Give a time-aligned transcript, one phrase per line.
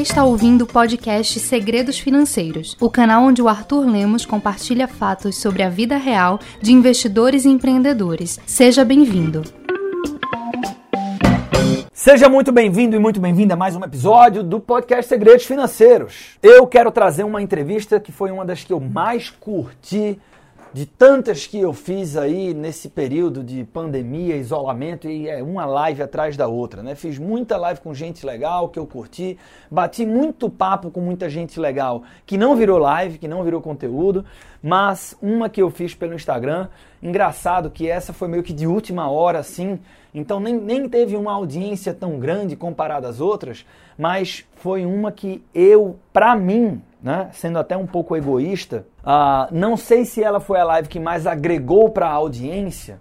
[0.00, 5.62] está ouvindo o podcast Segredos Financeiros, o canal onde o Arthur Lemos compartilha fatos sobre
[5.62, 8.40] a vida real de investidores e empreendedores.
[8.46, 9.42] Seja bem-vindo.
[11.92, 16.38] Seja muito bem-vindo e muito bem-vinda a mais um episódio do podcast Segredos Financeiros.
[16.42, 20.18] Eu quero trazer uma entrevista que foi uma das que eu mais curti
[20.72, 26.02] de tantas que eu fiz aí nesse período de pandemia, isolamento e é uma live
[26.02, 26.94] atrás da outra, né?
[26.94, 29.36] Fiz muita live com gente legal que eu curti,
[29.68, 34.24] bati muito papo com muita gente legal que não virou live, que não virou conteúdo,
[34.62, 36.68] mas uma que eu fiz pelo Instagram,
[37.02, 39.80] engraçado que essa foi meio que de última hora assim,
[40.14, 43.66] então nem, nem teve uma audiência tão grande comparada às outras,
[43.98, 49.76] mas foi uma que eu, pra mim, né, sendo até um pouco egoísta, uh, não
[49.76, 53.00] sei se ela foi a live que mais agregou para a audiência,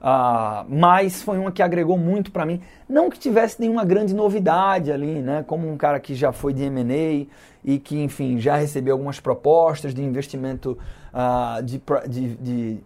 [0.00, 2.60] uh, mas foi uma que agregou muito para mim.
[2.88, 6.64] Não que tivesse nenhuma grande novidade ali, né, como um cara que já foi de
[6.64, 7.26] M&A
[7.64, 10.76] e que, enfim, já recebeu algumas propostas de investimento
[11.12, 12.80] uh, de, de, de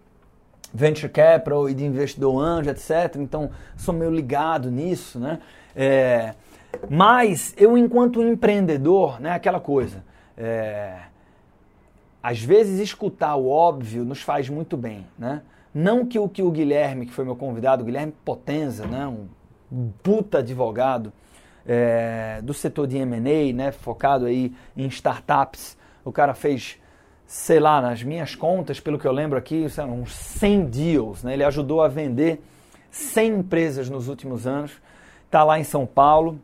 [0.73, 3.15] venture capital e de investidor anjo, etc.
[3.15, 5.39] Então, sou meio ligado nisso, né?
[5.75, 6.33] É,
[6.89, 10.03] mas eu, enquanto empreendedor, né, aquela coisa,
[10.37, 10.99] é,
[12.21, 15.41] às vezes escutar o óbvio nos faz muito bem, né?
[15.73, 19.27] Não que o que o Guilherme, que foi meu convidado, o Guilherme Potenza, né, um
[20.01, 21.11] puta advogado
[21.65, 26.79] é, do setor de M&A, né, focado aí em startups, o cara fez,
[27.25, 31.33] sei lá, nas minhas contas, pelo que eu lembro aqui, uns 100 deals, né?
[31.33, 32.41] Ele ajudou a vender
[32.91, 34.71] 100 empresas nos últimos anos.
[35.25, 36.39] Está lá em São Paulo,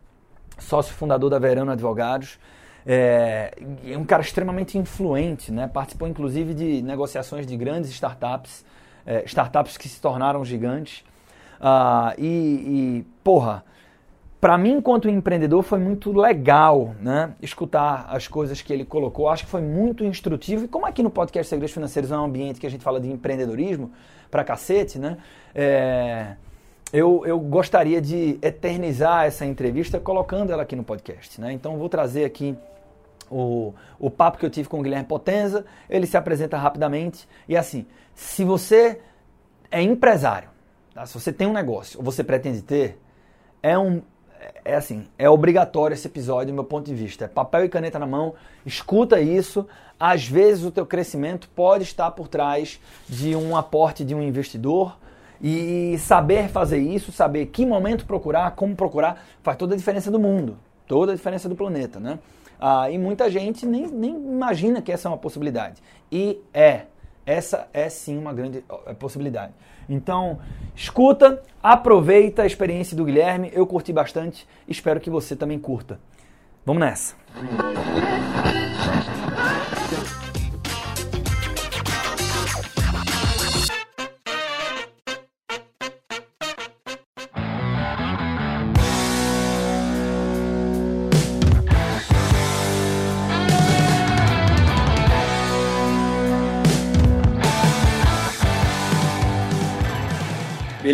[0.58, 2.40] sócio fundador da Verano Advogados.
[2.86, 3.54] É,
[3.86, 5.68] é um cara extremamente influente, né?
[5.68, 8.66] participou inclusive de negociações de grandes startups,
[9.06, 11.04] é, startups que se tornaram gigantes.
[11.60, 13.64] Ah, e, e, porra,
[14.40, 17.36] para mim, enquanto empreendedor, foi muito legal né?
[17.40, 19.30] escutar as coisas que ele colocou.
[19.30, 20.66] Acho que foi muito instrutivo.
[20.66, 23.12] E como aqui no podcast Segredos Financeiros é um ambiente que a gente fala de
[23.12, 23.92] empreendedorismo
[24.32, 25.18] pra cacete, né?
[25.54, 26.36] É,
[26.92, 31.40] eu, eu gostaria de eternizar essa entrevista colocando ela aqui no podcast.
[31.40, 31.54] Né?
[31.54, 32.58] Então, vou trazer aqui
[33.32, 37.28] o, o papo que eu tive com o Guilherme Potenza, ele se apresenta rapidamente.
[37.48, 39.00] E assim, se você
[39.72, 40.50] é empresário,
[40.94, 41.06] tá?
[41.06, 43.00] se você tem um negócio ou você pretende ter,
[43.64, 44.02] é um.
[44.66, 47.26] É assim, é obrigatório esse episódio, do meu ponto de vista.
[47.26, 48.34] É papel e caneta na mão,
[48.66, 49.68] escuta isso.
[50.00, 54.98] Às vezes o teu crescimento pode estar por trás de um aporte de um investidor,
[55.42, 60.20] e saber fazer isso, saber que momento procurar, como procurar, faz toda a diferença do
[60.20, 62.20] mundo, toda a diferença do planeta, né?
[62.64, 65.82] Ah, e muita gente nem, nem imagina que essa é uma possibilidade.
[66.12, 66.84] E é.
[67.26, 69.54] Essa é sim uma grande é, possibilidade.
[69.90, 70.40] Então,
[70.76, 73.50] escuta, aproveita a experiência do Guilherme.
[73.54, 76.00] Eu curti bastante, espero que você também curta.
[76.64, 77.16] Vamos nessa.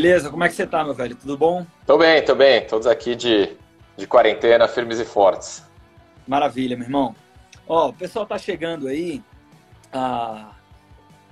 [0.08, 0.30] Beleza?
[0.30, 1.18] Como é que você tá, meu velho?
[1.18, 1.66] Tudo bom?
[1.86, 2.66] Tô bem, tô bem.
[2.66, 3.58] Todos aqui de,
[3.98, 5.62] de quarentena, firmes e fortes.
[6.26, 7.14] Maravilha, meu irmão.
[7.68, 9.22] Ó, o pessoal tá chegando aí.
[9.92, 10.52] Ah,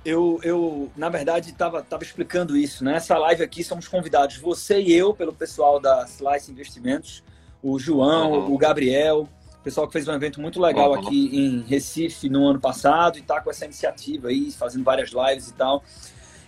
[0.03, 2.97] eu, eu, na verdade, tava, tava explicando isso, né?
[2.97, 7.24] Essa live aqui somos convidados, você e eu, pelo pessoal da Slice Investimentos,
[7.63, 8.53] o João, uhum.
[8.53, 11.00] o Gabriel, o pessoal que fez um evento muito legal uhum.
[11.00, 15.47] aqui em Recife no ano passado e tá com essa iniciativa aí, fazendo várias lives
[15.47, 15.81] e tal.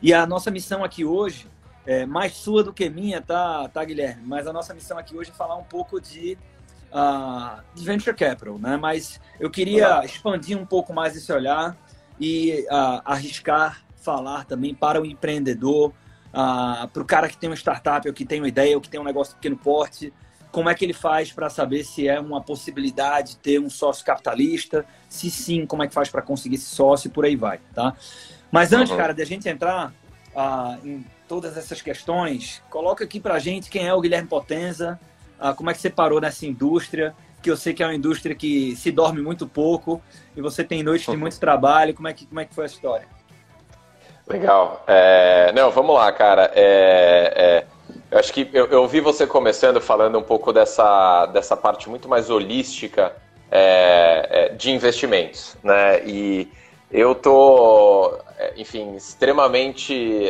[0.01, 1.47] E a nossa missão aqui hoje
[1.87, 4.21] é, mais sua do que minha, tá, tá, Guilherme?
[4.25, 6.37] Mas a nossa missão aqui hoje é falar um pouco de,
[6.91, 8.75] uh, de venture capital, né?
[8.75, 11.77] Mas eu queria expandir um pouco mais esse olhar
[12.19, 15.93] e uh, arriscar falar também para o empreendedor,
[16.33, 18.89] uh, para o cara que tem uma startup, ou que tem uma ideia, ou que
[18.89, 20.13] tem um negócio de pequeno porte,
[20.51, 24.85] como é que ele faz para saber se é uma possibilidade ter um sócio capitalista,
[25.07, 27.95] se sim, como é que faz para conseguir esse sócio e por aí vai, tá?
[28.51, 28.97] Mas antes, uhum.
[28.97, 29.94] cara, de a gente entrar
[30.83, 35.00] em todas essas questões, coloca aqui pra gente quem é o Guilherme Potenza,
[35.39, 38.35] uh, como é que você parou nessa indústria, que eu sei que é uma indústria
[38.35, 40.01] que se dorme muito pouco
[40.35, 41.94] e você tem noites de muito trabalho.
[41.94, 43.07] Como é que, como é que foi a história?
[44.27, 44.83] Legal.
[44.88, 46.51] É, não, vamos lá, cara.
[46.53, 47.65] É, é,
[48.12, 52.09] eu acho que eu, eu vi você começando falando um pouco dessa, dessa parte muito
[52.09, 53.15] mais holística
[53.50, 56.03] é, é, de investimentos, né?
[56.06, 56.51] E
[56.91, 60.29] eu tô, é, enfim, extremamente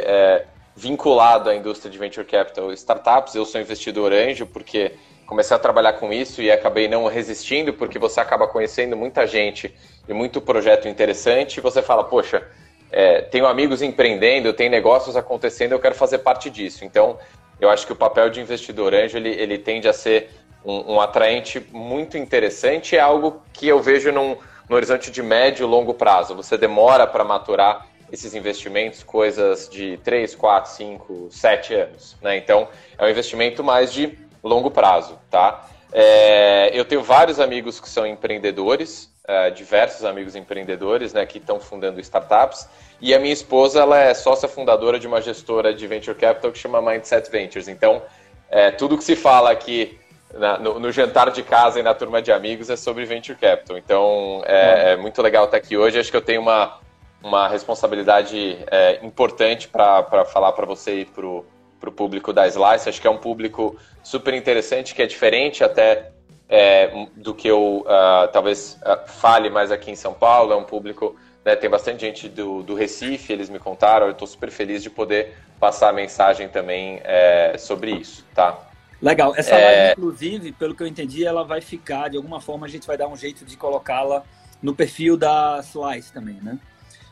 [0.77, 3.33] vinculado à indústria de venture capital startups.
[3.33, 4.94] Eu sou investidor anjo porque
[5.25, 9.74] comecei a trabalhar com isso e acabei não resistindo, porque você acaba conhecendo muita gente
[10.07, 12.47] e muito projeto interessante, e você fala, poxa,
[12.91, 16.85] é, tenho amigos empreendendo, tem negócios acontecendo, eu quero fazer parte disso.
[16.85, 17.18] Então,
[17.59, 20.30] eu acho que o papel de investidor anjo, ele, ele tende a ser
[20.63, 24.38] um, um atraente muito interessante, é algo que eu vejo num,
[24.69, 26.35] no horizonte de médio e longo prazo.
[26.35, 32.15] Você demora para maturar esses investimentos, coisas de 3, 4, 5, 7 anos.
[32.21, 32.38] Né?
[32.38, 32.68] Então,
[32.98, 35.68] é um investimento mais de longo prazo, tá?
[35.92, 41.59] É, eu tenho vários amigos que são empreendedores, é, diversos amigos empreendedores, né, que estão
[41.59, 42.68] fundando startups.
[43.00, 46.57] E a minha esposa, ela é sócia fundadora de uma gestora de venture capital que
[46.57, 47.68] chama Mindset Ventures.
[47.68, 48.01] Então,
[48.50, 50.00] é, tudo que se fala aqui
[50.33, 53.77] na, no, no, jantar de casa e na turma de amigos é sobre venture capital.
[53.77, 56.00] Então, é, é muito legal estar aqui hoje.
[56.00, 56.80] Acho que eu tenho uma,
[57.23, 62.89] uma responsabilidade é, importante para falar para você e para o público da Slice.
[62.89, 66.11] Acho que é um público super interessante, que é diferente até
[66.49, 70.53] é, do que eu uh, talvez uh, fale mais aqui em São Paulo.
[70.53, 74.05] É um público, né, tem bastante gente do, do Recife, eles me contaram.
[74.05, 78.57] Eu estou super feliz de poder passar a mensagem também é, sobre isso, tá?
[79.01, 79.33] Legal.
[79.35, 79.65] Essa é...
[79.65, 82.97] live, inclusive, pelo que eu entendi, ela vai ficar, de alguma forma, a gente vai
[82.97, 84.23] dar um jeito de colocá-la
[84.61, 86.57] no perfil da Slice também, né?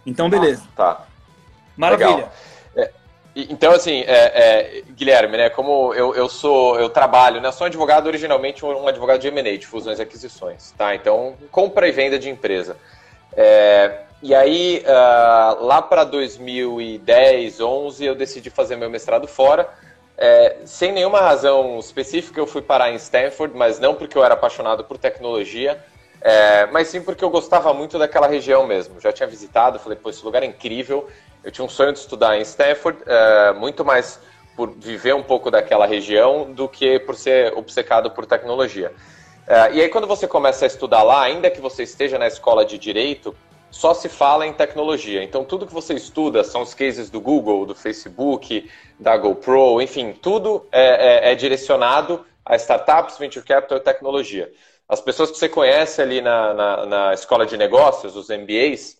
[0.06, 0.64] Então, beleza.
[0.74, 1.06] Ah, tá.
[1.76, 2.30] Maravilha.
[2.76, 2.92] É,
[3.36, 8.08] então, assim, é, é, Guilherme, né, como eu, eu sou, eu trabalho, né, sou advogado
[8.08, 10.96] originalmente um advogado de M&A, de fusões e aquisições, tá?
[10.96, 12.78] Então, compra e venda de empresa.
[13.36, 19.70] É, e aí, uh, lá para 2010, 11, eu decidi fazer meu mestrado fora,
[20.18, 24.34] é, sem nenhuma razão específica, eu fui parar em Stanford, mas não porque eu era
[24.34, 25.84] apaixonado por tecnologia,
[26.28, 29.00] é, mas sim porque eu gostava muito daquela região mesmo.
[29.00, 31.08] Já tinha visitado, falei, pô, esse lugar é incrível.
[31.44, 34.20] Eu tinha um sonho de estudar em Stanford, é, muito mais
[34.56, 38.92] por viver um pouco daquela região do que por ser obcecado por tecnologia.
[39.46, 42.66] É, e aí, quando você começa a estudar lá, ainda que você esteja na escola
[42.66, 43.36] de direito,
[43.70, 45.22] só se fala em tecnologia.
[45.22, 48.68] Então, tudo que você estuda são os cases do Google, do Facebook,
[49.00, 54.52] da GoPro, enfim, tudo é, é, é direcionado a startups, venture capital e tecnologia.
[54.88, 58.98] As pessoas que você conhece ali na, na, na escola de negócios, os MBAs,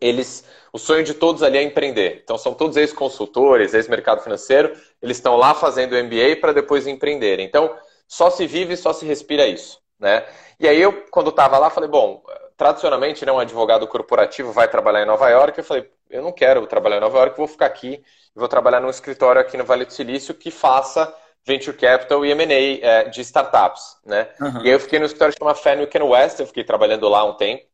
[0.00, 2.20] eles, o sonho de todos ali é empreender.
[2.22, 7.40] Então, são todos ex-consultores, ex-mercado financeiro, eles estão lá fazendo MBA para depois empreender.
[7.40, 7.76] Então,
[8.06, 9.78] só se vive, só se respira isso.
[9.98, 10.24] Né?
[10.58, 12.22] E aí, eu, quando estava lá, falei, bom,
[12.56, 15.58] tradicionalmente, né, um advogado corporativo vai trabalhar em Nova York.
[15.58, 18.02] Eu falei, eu não quero trabalhar em Nova York, vou ficar aqui,
[18.34, 21.14] vou trabalhar num escritório aqui no Vale do Silício que faça
[21.44, 24.28] venture capital e M&A é, de startups, né?
[24.40, 24.62] Uhum.
[24.62, 27.64] E aí eu fiquei no escritório chamado Fenwick West, eu fiquei trabalhando lá um tempo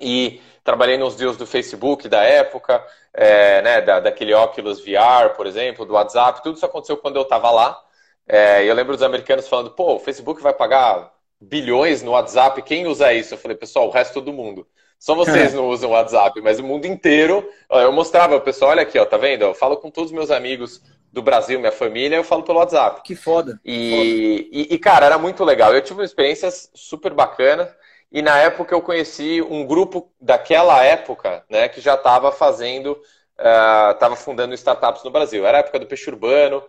[0.00, 5.46] e trabalhei nos deals do Facebook da época, é, né, da, daquele Oculus VR, por
[5.46, 7.80] exemplo, do WhatsApp, tudo isso aconteceu quando eu estava lá.
[8.28, 12.86] É, eu lembro dos americanos falando, pô, o Facebook vai pagar bilhões no WhatsApp, quem
[12.86, 13.34] usa isso?
[13.34, 14.66] Eu falei, pessoal, o resto do mundo.
[14.98, 17.48] Só vocês não usam WhatsApp, mas o mundo inteiro.
[17.70, 19.42] Eu mostrava, o pessoal, olha aqui, ó, tá vendo?
[19.42, 23.02] Eu falo com todos os meus amigos do Brasil, minha família, eu falo pelo WhatsApp.
[23.02, 23.60] Que foda.
[23.64, 24.04] E, foda.
[24.52, 25.74] e, e, cara, era muito legal.
[25.74, 27.74] Eu tive uma experiência super bacana.
[28.12, 33.00] E na época eu conheci um grupo daquela época, né, que já estava fazendo,
[33.38, 35.46] estava uh, fundando startups no Brasil.
[35.46, 36.62] Era a época do peixe urbano,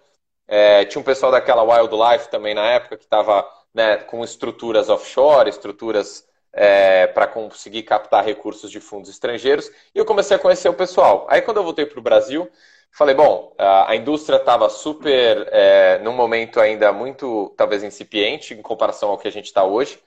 [0.47, 5.49] é, tinha um pessoal daquela Wildlife também na época que estava né, com estruturas offshore,
[5.49, 9.71] estruturas é, para conseguir captar recursos de fundos estrangeiros.
[9.95, 11.25] E eu comecei a conhecer o pessoal.
[11.29, 12.51] Aí quando eu voltei para o Brasil,
[12.91, 19.09] falei, bom, a, indústria estava super, é, num momento ainda muito, talvez, incipiente em comparação
[19.09, 19.99] ao que a gente está hoje.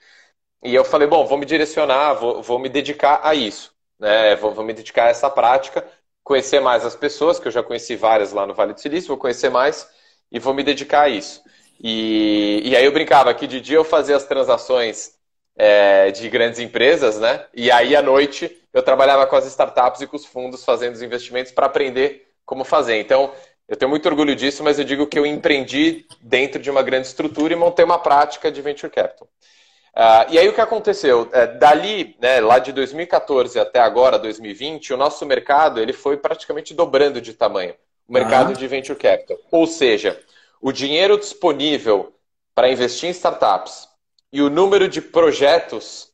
[0.63, 3.73] E eu falei, bom, vou me direcionar, vou, vou me dedicar a isso.
[3.99, 4.35] Né?
[4.35, 5.85] Vou, vou, me dedicar a essa prática,
[6.23, 9.17] conhecer mais as pessoas, que eu já conheci várias lá no Vale do Silício, vou
[9.17, 9.87] conhecer mais
[10.31, 11.43] e vou me dedicar a isso.
[11.81, 15.13] E, e aí eu brincava que de dia eu fazia as transações
[15.55, 17.45] é, de grandes empresas, né?
[17.53, 21.01] E aí à noite eu trabalhava com as startups e com os fundos fazendo os
[21.01, 22.99] investimentos para aprender como fazer.
[22.99, 23.31] Então,
[23.67, 27.07] eu tenho muito orgulho disso, mas eu digo que eu empreendi dentro de uma grande
[27.07, 29.27] estrutura e montei uma prática de venture capital.
[29.95, 31.29] Uh, e aí o que aconteceu?
[31.31, 36.73] É, dali, né, lá de 2014 até agora, 2020, o nosso mercado ele foi praticamente
[36.73, 37.73] dobrando de tamanho.
[38.07, 39.37] O mercado de venture capital.
[39.49, 40.21] Ou seja,
[40.61, 42.13] o dinheiro disponível
[42.53, 43.87] para investir em startups
[44.31, 46.11] e o número de projetos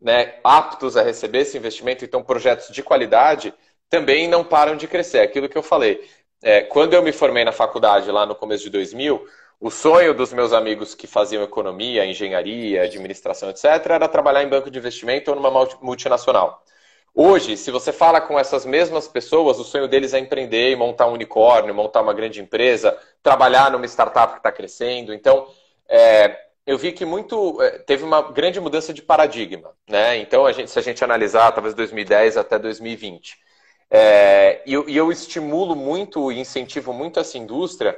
[0.00, 3.52] né, aptos a receber esse investimento, então projetos de qualidade,
[3.94, 5.20] também não param de crescer.
[5.20, 6.04] Aquilo que eu falei.
[6.42, 9.24] É, quando eu me formei na faculdade, lá no começo de 2000,
[9.60, 14.68] o sonho dos meus amigos que faziam economia, engenharia, administração, etc., era trabalhar em banco
[14.68, 16.62] de investimento ou numa multinacional.
[17.14, 21.06] Hoje, se você fala com essas mesmas pessoas, o sonho deles é empreender e montar
[21.06, 25.14] um unicórnio, montar uma grande empresa, trabalhar numa startup que está crescendo.
[25.14, 25.46] Então,
[25.88, 26.36] é,
[26.66, 30.16] eu vi que muito é, teve uma grande mudança de paradigma, né?
[30.16, 33.43] Então, a gente, se a gente analisar, talvez 2010 até 2020,
[33.90, 37.96] é, e, eu, e eu estimulo muito e incentivo muito essa indústria,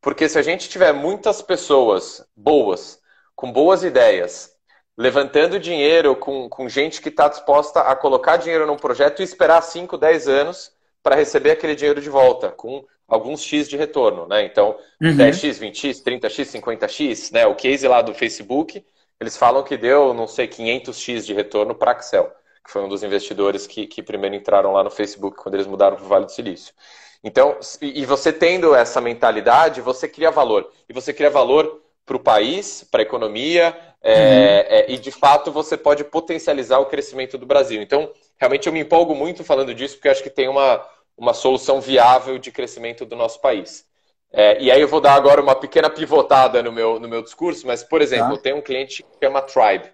[0.00, 3.00] porque se a gente tiver muitas pessoas boas,
[3.34, 4.52] com boas ideias,
[4.96, 9.62] levantando dinheiro com, com gente que está disposta a colocar dinheiro num projeto e esperar
[9.62, 10.72] 5, 10 anos
[11.02, 14.44] para receber aquele dinheiro de volta, com alguns X de retorno, né?
[14.44, 15.16] Então, uhum.
[15.16, 17.46] 10X, 20X, 30X, 50X, né?
[17.46, 18.84] O case lá do Facebook,
[19.18, 22.30] eles falam que deu, não sei, 500X de retorno para Axel,
[22.64, 25.96] que foi um dos investidores que, que primeiro entraram lá no Facebook quando eles mudaram
[25.96, 26.74] para o Vale do Silício.
[27.22, 30.70] Então, e você tendo essa mentalidade, você cria valor.
[30.88, 34.18] E você cria valor para o país, para a economia, é, uhum.
[34.18, 37.82] é, e de fato você pode potencializar o crescimento do Brasil.
[37.82, 40.84] Então, realmente eu me empolgo muito falando disso, porque acho que tem uma,
[41.16, 43.84] uma solução viável de crescimento do nosso país.
[44.32, 47.66] É, e aí eu vou dar agora uma pequena pivotada no meu, no meu discurso,
[47.66, 48.34] mas, por exemplo, tá.
[48.34, 49.92] eu tenho um cliente que chama Tribe.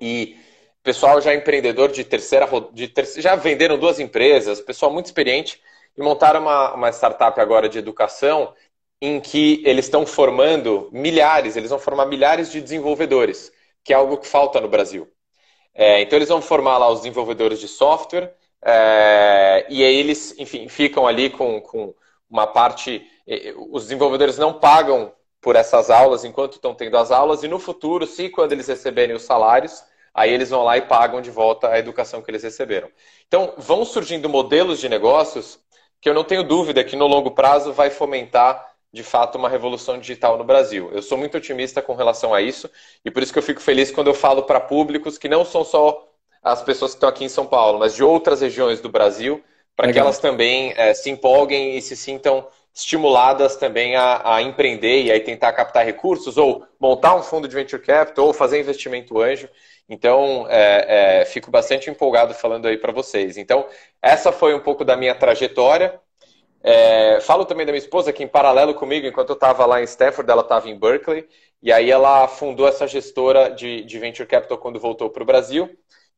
[0.00, 0.36] E
[0.84, 5.60] pessoal já empreendedor de terceira, de ter, já venderam duas empresas, pessoal muito experiente,
[5.96, 8.54] e montaram uma, uma startup agora de educação
[9.00, 13.50] em que eles estão formando milhares, eles vão formar milhares de desenvolvedores,
[13.82, 15.08] que é algo que falta no Brasil.
[15.74, 20.68] É, então eles vão formar lá os desenvolvedores de software, é, e aí eles, enfim,
[20.68, 21.94] ficam ali com, com
[22.30, 23.06] uma parte.
[23.70, 28.06] Os desenvolvedores não pagam por essas aulas enquanto estão tendo as aulas, e no futuro,
[28.06, 29.82] se quando eles receberem os salários,
[30.14, 32.88] aí eles vão lá e pagam de volta a educação que eles receberam.
[33.26, 35.58] Então, vão surgindo modelos de negócios
[36.00, 39.98] que eu não tenho dúvida que no longo prazo vai fomentar de fato uma revolução
[39.98, 40.88] digital no Brasil.
[40.92, 42.70] Eu sou muito otimista com relação a isso
[43.04, 45.64] e por isso que eu fico feliz quando eu falo para públicos que não são
[45.64, 46.08] só
[46.40, 49.42] as pessoas que estão aqui em São Paulo, mas de outras regiões do Brasil,
[49.74, 55.04] para que elas também é, se empolguem e se sintam estimuladas também a, a, empreender
[55.04, 59.20] e aí tentar captar recursos ou montar um fundo de venture capital ou fazer investimento
[59.20, 59.48] anjo.
[59.88, 63.36] Então, é, é, fico bastante empolgado falando aí para vocês.
[63.36, 63.66] Então,
[64.00, 66.00] essa foi um pouco da minha trajetória.
[66.62, 69.84] É, falo também da minha esposa, que em paralelo comigo, enquanto eu estava lá em
[69.84, 71.28] Stanford, ela estava em Berkeley,
[71.62, 75.68] e aí ela fundou essa gestora de, de venture capital quando voltou para o Brasil,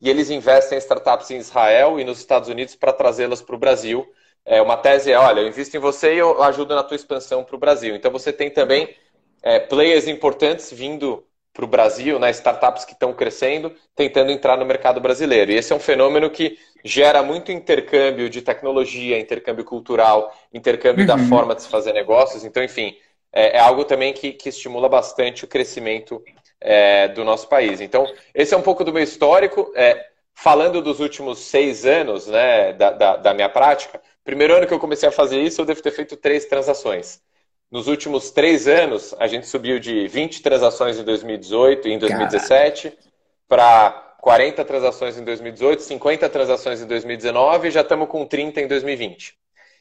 [0.01, 3.59] e eles investem em startups em Israel e nos Estados Unidos para trazê-las para o
[3.59, 4.07] Brasil.
[4.45, 7.43] É, uma tese é, olha, eu invisto em você e eu ajudo na tua expansão
[7.43, 7.97] para o Brasil.
[7.97, 8.95] Então você tem também
[9.43, 14.67] é, players importantes vindo para o Brasil, né, startups que estão crescendo, tentando entrar no
[14.67, 15.51] mercado brasileiro.
[15.51, 21.07] E esse é um fenômeno que gera muito intercâmbio de tecnologia, intercâmbio cultural, intercâmbio uhum.
[21.07, 22.45] da forma de se fazer negócios.
[22.45, 22.95] Então, enfim,
[23.33, 26.23] é, é algo também que, que, estimula bastante o crescimento
[26.61, 27.81] é, do nosso país.
[27.81, 29.73] Então, esse é um pouco do meu histórico.
[29.75, 34.75] É, falando dos últimos seis anos né, da, da, da minha prática, primeiro ano que
[34.75, 37.23] eu comecei a fazer isso, eu devo ter feito três transações.
[37.71, 42.93] Nos últimos três anos, a gente subiu de 20 transações em 2018 e em 2017
[43.49, 48.69] para 40 transações em 2018, 50 transações em 2019 e já estamos com 30 em
[48.69, 49.35] 2020.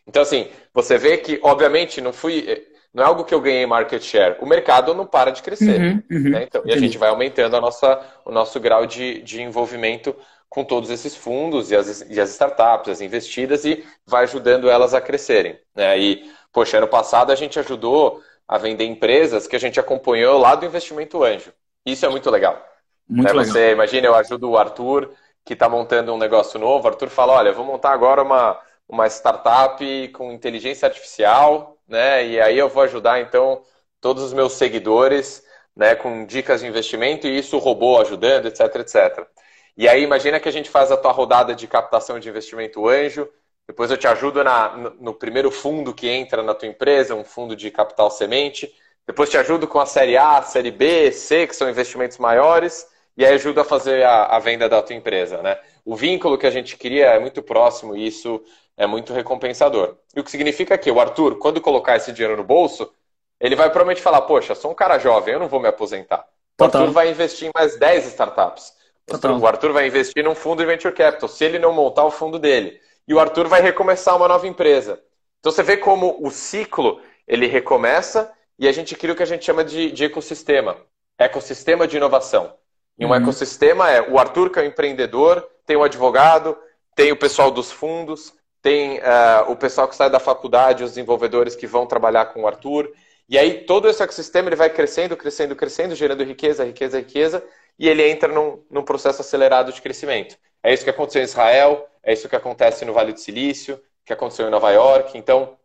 [0.08, 2.64] Então, assim, você vê que, obviamente, não fui.
[2.94, 4.38] Não é algo que eu ganhei market share.
[4.40, 5.80] O mercado não para de crescer.
[5.80, 6.44] Uhum, uhum, né?
[6.44, 10.16] então, e a gente vai aumentando a nossa, o nosso grau de, de envolvimento
[10.48, 14.94] com todos esses fundos e as, e as startups, as investidas, e vai ajudando elas
[14.94, 15.60] a crescerem.
[15.76, 16.00] Né?
[16.00, 20.56] E Poxa, ano passado a gente ajudou a vender empresas que a gente acompanhou lá
[20.56, 21.52] do investimento anjo.
[21.86, 22.66] Isso é muito legal.
[23.10, 23.34] Muito né?
[23.34, 23.52] legal.
[23.52, 25.12] Você imagina, eu ajudo o Arthur,
[25.44, 26.86] que está montando um negócio novo.
[26.86, 28.58] O Arthur fala: olha, vou montar agora uma,
[28.88, 32.26] uma startup com inteligência artificial, né?
[32.26, 33.62] E aí eu vou ajudar então
[34.00, 35.44] todos os meus seguidores,
[35.76, 39.28] né, com dicas de investimento e isso o robô ajudando, etc, etc.
[39.76, 43.28] E aí imagina que a gente faz a tua rodada de captação de investimento anjo,
[43.68, 44.70] depois eu te ajudo na,
[45.00, 48.72] no primeiro fundo que entra na tua empresa, um fundo de capital semente.
[49.08, 52.88] Depois te ajudo com a série A, série B, C, que são investimentos maiores.
[53.18, 55.42] E aí ajudo a fazer a, a venda da tua empresa.
[55.42, 55.58] Né?
[55.84, 58.44] O vínculo que a gente cria é muito próximo e isso
[58.78, 59.98] é muito recompensador.
[60.16, 62.92] E o que significa que o Arthur, quando colocar esse dinheiro no bolso,
[63.40, 66.28] ele vai provavelmente falar: Poxa, sou um cara jovem, eu não vou me aposentar.
[66.60, 68.74] O Arthur vai investir em mais 10 startups.
[69.08, 69.40] Total.
[69.40, 72.38] O Arthur vai investir num fundo de venture capital, se ele não montar o fundo
[72.38, 75.02] dele e o Arthur vai recomeçar uma nova empresa.
[75.40, 79.28] Então você vê como o ciclo ele recomeça e a gente cria o que a
[79.28, 80.78] gente chama de, de ecossistema,
[81.18, 82.54] ecossistema de inovação.
[82.98, 83.16] E um uhum.
[83.16, 86.58] ecossistema é o Arthur que é o empreendedor, tem o advogado,
[86.96, 91.56] tem o pessoal dos fundos, tem uh, o pessoal que sai da faculdade, os desenvolvedores
[91.56, 92.92] que vão trabalhar com o Arthur.
[93.28, 97.44] E aí todo esse ecossistema ele vai crescendo, crescendo, crescendo, gerando riqueza, riqueza, riqueza,
[97.78, 100.38] e ele entra num, num processo acelerado de crescimento.
[100.66, 104.14] É isso que aconteceu em Israel, é isso que acontece no Vale do Silício, que
[104.14, 105.18] aconteceu em Nova York.
[105.18, 105.58] Então,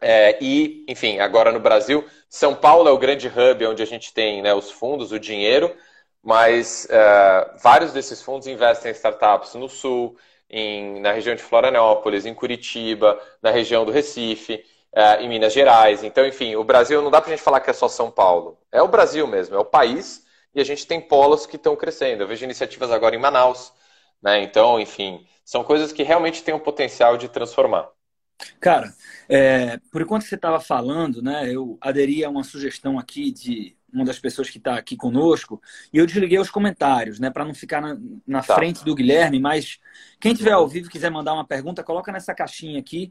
[0.00, 4.12] É, e, enfim, agora no Brasil, São Paulo é o grande hub onde a gente
[4.12, 5.74] tem né, os fundos, o dinheiro,
[6.22, 10.16] mas uh, vários desses fundos investem em startups no Sul,
[10.50, 14.64] em, na região de Florianópolis, em Curitiba, na região do Recife,
[14.94, 16.04] uh, em Minas Gerais.
[16.04, 18.58] Então, enfim, o Brasil não dá para a gente falar que é só São Paulo.
[18.72, 22.22] É o Brasil mesmo, é o país e a gente tem polos que estão crescendo.
[22.22, 23.72] Eu vejo iniciativas agora em Manaus.
[24.22, 24.42] Né?
[24.42, 27.88] Então, enfim, são coisas que realmente têm o potencial de transformar.
[28.60, 28.92] Cara,
[29.28, 34.04] é, por enquanto você estava falando, né, eu aderi a uma sugestão aqui de uma
[34.04, 35.60] das pessoas que está aqui conosco,
[35.92, 37.96] e eu desliguei os comentários, né, para não ficar na,
[38.26, 38.54] na tá.
[38.54, 39.78] frente do Guilherme, mas
[40.20, 43.10] quem tiver ao vivo quiser mandar uma pergunta, coloca nessa caixinha aqui.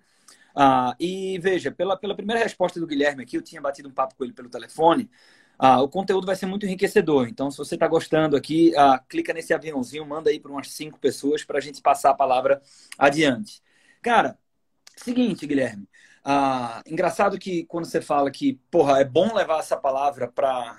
[0.56, 4.16] Ah, e veja, pela, pela primeira resposta do Guilherme aqui, eu tinha batido um papo
[4.16, 5.10] com ele pelo telefone.
[5.58, 7.28] Ah, o conteúdo vai ser muito enriquecedor.
[7.28, 11.00] Então, se você está gostando aqui, ah, clica nesse aviãozinho, manda aí para umas cinco
[11.00, 12.62] pessoas para a gente passar a palavra
[12.98, 13.62] adiante.
[14.02, 14.38] Cara,
[14.96, 15.88] seguinte, Guilherme.
[16.24, 20.78] Ah, engraçado que quando você fala que, porra, é bom levar essa palavra para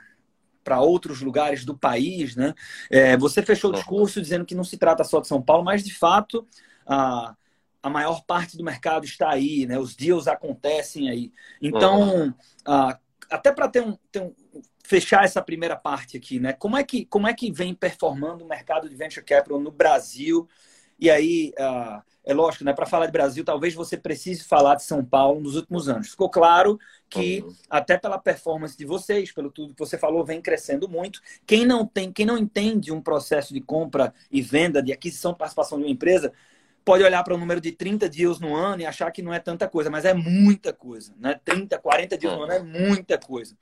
[0.65, 2.53] para outros lugares do país, né?
[2.91, 5.85] É, você fechou o discurso dizendo que não se trata só de São Paulo, mas
[5.85, 6.45] de fato
[6.85, 7.37] a,
[7.81, 9.79] a maior parte do mercado está aí, né?
[9.79, 11.33] Os deals acontecem aí.
[11.63, 12.35] Então,
[12.67, 12.99] a,
[13.31, 14.35] até para ter um, ter um,
[14.87, 16.53] fechar essa primeira parte aqui, né?
[16.53, 20.49] Como é que como é que vem performando o mercado de venture capital no Brasil?
[20.99, 22.73] E aí, uh, é lógico, né?
[22.73, 26.11] Para falar de Brasil, talvez você precise falar de São Paulo nos últimos anos.
[26.11, 26.79] Ficou claro
[27.11, 27.55] que uhum.
[27.69, 31.21] até pela performance de vocês, pelo tudo que você falou, vem crescendo muito.
[31.45, 35.37] Quem não tem, quem não entende um processo de compra e venda, de aquisição e
[35.37, 36.33] participação de uma empresa,
[36.85, 39.41] pode olhar para o número de 30 dias no ano e achar que não é
[39.41, 41.39] tanta coisa, mas é muita coisa, né?
[41.45, 43.57] 30, 40 dias no ano é muita coisa.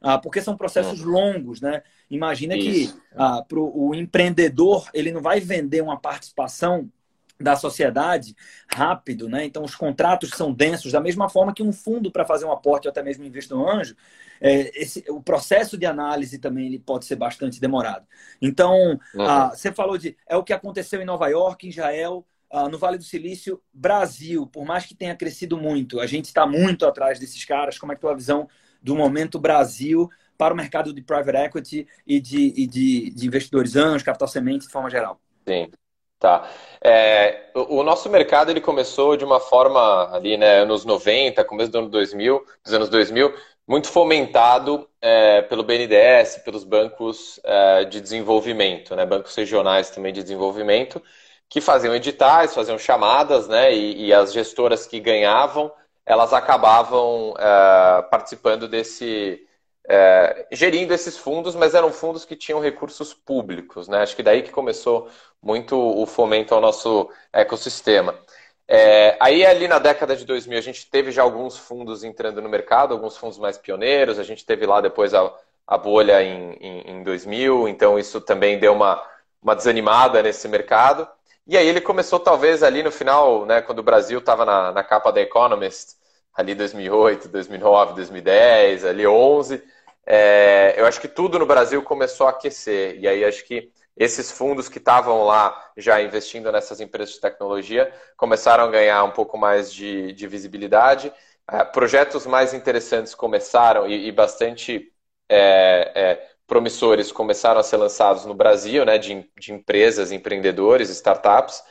[0.00, 1.82] Ah, porque são processos longos, né?
[2.10, 2.94] Imagina Isso.
[2.94, 6.90] que ah, pro, o empreendedor ele não vai vender uma participação
[7.38, 8.36] da sociedade
[8.68, 9.44] rápido, né?
[9.44, 12.86] Então os contratos são densos da mesma forma que um fundo para fazer um aporte
[12.86, 13.96] ou até mesmo investir no anjo,
[14.40, 18.06] é, esse, o processo de análise também ele pode ser bastante demorado.
[18.40, 19.26] Então uhum.
[19.26, 22.78] ah, você falou de é o que aconteceu em Nova York, em Israel, ah, no
[22.78, 27.18] Vale do Silício, Brasil, por mais que tenha crescido muito, a gente está muito atrás
[27.18, 27.78] desses caras.
[27.78, 28.48] Como é que tua visão
[28.82, 33.76] do momento Brasil para o mercado de private equity e de, e de, de investidores
[33.76, 35.20] anjos, capital semente, de forma geral?
[35.46, 35.70] Sim.
[36.18, 36.50] Tá.
[36.84, 41.78] É, o, nosso mercado ele começou de uma forma ali, né, anos 90, começo do
[41.78, 43.34] ano 2000, dos anos 2000,
[43.66, 50.22] muito fomentado é, pelo BNDES, pelos bancos é, de desenvolvimento, né, bancos regionais também de
[50.22, 51.02] desenvolvimento,
[51.50, 53.74] que faziam editais, faziam chamadas, né?
[53.74, 55.70] E, e as gestoras que ganhavam,
[56.10, 59.46] elas acabavam uh, participando desse,
[59.86, 63.98] uh, gerindo esses fundos, mas eram fundos que tinham recursos públicos, né?
[64.02, 65.08] Acho que daí que começou
[65.40, 68.18] muito o fomento ao nosso ecossistema.
[68.66, 72.48] É, aí ali na década de 2000 a gente teve já alguns fundos entrando no
[72.48, 75.32] mercado, alguns fundos mais pioneiros, a gente teve lá depois a,
[75.66, 79.00] a bolha em, em, em 2000, então isso também deu uma,
[79.40, 81.08] uma desanimada nesse mercado.
[81.50, 84.84] E aí ele começou talvez ali no final, né, quando o Brasil estava na, na
[84.84, 85.96] capa da Economist,
[86.32, 89.60] ali 2008, 2009, 2010, ali 11,
[90.06, 93.00] é, eu acho que tudo no Brasil começou a aquecer.
[93.00, 97.92] E aí acho que esses fundos que estavam lá já investindo nessas empresas de tecnologia
[98.16, 101.12] começaram a ganhar um pouco mais de, de visibilidade.
[101.50, 104.92] É, projetos mais interessantes começaram e, e bastante
[105.28, 111.62] é, é promissores começaram a ser lançados no Brasil, né, de, de empresas, empreendedores, startups.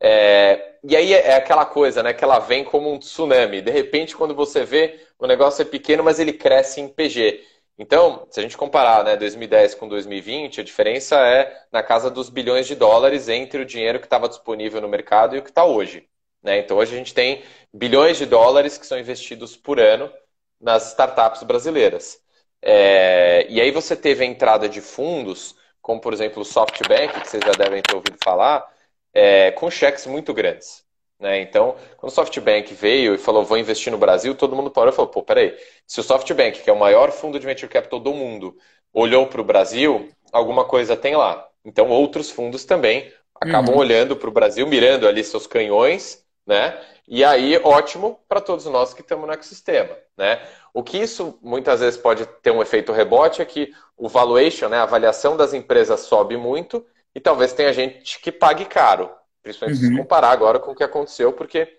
[0.00, 3.60] É, e aí é aquela coisa, né, que ela vem como um tsunami.
[3.60, 7.44] De repente, quando você vê, o negócio é pequeno, mas ele cresce em PG.
[7.76, 12.28] Então, se a gente comparar né, 2010 com 2020, a diferença é na casa dos
[12.30, 15.64] bilhões de dólares entre o dinheiro que estava disponível no mercado e o que está
[15.64, 16.08] hoje.
[16.42, 16.58] Né?
[16.58, 17.42] Então, hoje a gente tem
[17.74, 20.12] bilhões de dólares que são investidos por ano
[20.60, 22.20] nas startups brasileiras.
[22.62, 27.28] É, e aí você teve a entrada de fundos, como por exemplo o SoftBank, que
[27.28, 28.66] vocês já devem ter ouvido falar,
[29.12, 30.84] é, com cheques muito grandes.
[31.18, 31.40] Né?
[31.40, 34.94] Então, quando o SoftBank veio e falou, vou investir no Brasil, todo mundo parou e
[34.94, 38.12] falou, pô, peraí, se o SoftBank, que é o maior fundo de venture capital do
[38.14, 38.56] mundo,
[38.92, 41.48] olhou para o Brasil, alguma coisa tem lá.
[41.64, 43.80] Então, outros fundos também acabam uhum.
[43.80, 46.80] olhando para o Brasil, mirando ali seus canhões, né?
[47.06, 50.40] E aí, ótimo para todos nós que estamos no ecossistema, né?
[50.72, 54.78] O que isso muitas vezes pode ter um efeito rebote é que o valuation, né,
[54.78, 56.84] a avaliação das empresas sobe muito
[57.14, 59.10] e talvez tenha gente que pague caro,
[59.42, 59.90] principalmente uhum.
[59.90, 61.78] se comparar agora com o que aconteceu, porque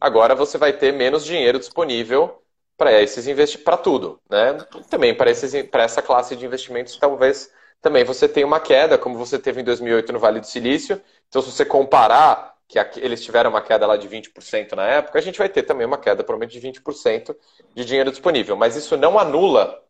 [0.00, 2.42] agora você vai ter menos dinheiro disponível
[2.76, 4.56] para esses investimentos, para tudo, né?
[4.90, 5.30] Também para
[5.70, 9.64] para essa classe de investimentos, talvez também você tenha uma queda, como você teve em
[9.64, 11.00] 2008 no Vale do Silício.
[11.28, 15.22] Então, se você comparar que eles tiveram uma queda lá de 20% na época, a
[15.22, 17.36] gente vai ter também uma queda provavelmente de 20%
[17.74, 18.56] de dinheiro disponível.
[18.56, 19.82] Mas isso não anula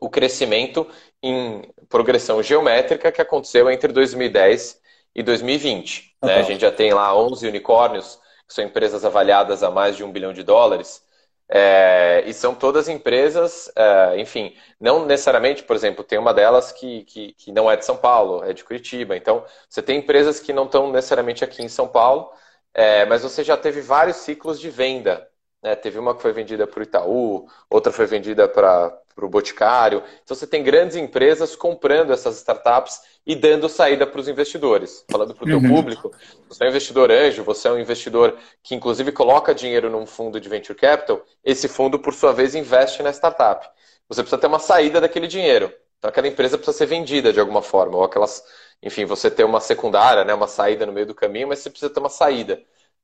[0.00, 0.86] o crescimento
[1.22, 4.80] em progressão geométrica que aconteceu entre 2010
[5.14, 6.16] e 2020.
[6.22, 6.34] Né?
[6.36, 8.18] A gente já tem lá 11 unicórnios,
[8.48, 11.04] que são empresas avaliadas a mais de um bilhão de dólares.
[11.52, 17.02] É, e são todas empresas, é, enfim, não necessariamente, por exemplo, tem uma delas que,
[17.04, 19.16] que, que, não é de São Paulo, é de Curitiba.
[19.16, 22.32] Então, você tem empresas que não estão necessariamente aqui em São Paulo,
[22.72, 25.28] é, mas você já teve vários ciclos de venda.
[25.62, 25.74] Né?
[25.74, 30.02] Teve uma que foi vendida para o Itaú, outra foi vendida para o Boticário.
[30.22, 35.04] Então, você tem grandes empresas comprando essas startups e dando saída para os investidores.
[35.10, 35.60] Falando para o uhum.
[35.60, 36.10] teu público,
[36.48, 40.40] você é um investidor anjo, você é um investidor que inclusive coloca dinheiro num fundo
[40.40, 43.68] de venture capital, esse fundo, por sua vez, investe na startup.
[44.08, 45.72] Você precisa ter uma saída daquele dinheiro.
[45.98, 48.42] Então aquela empresa precisa ser vendida de alguma forma, ou aquelas,
[48.82, 51.92] enfim, você ter uma secundária, né, uma saída no meio do caminho, mas você precisa
[51.92, 52.60] ter uma saída.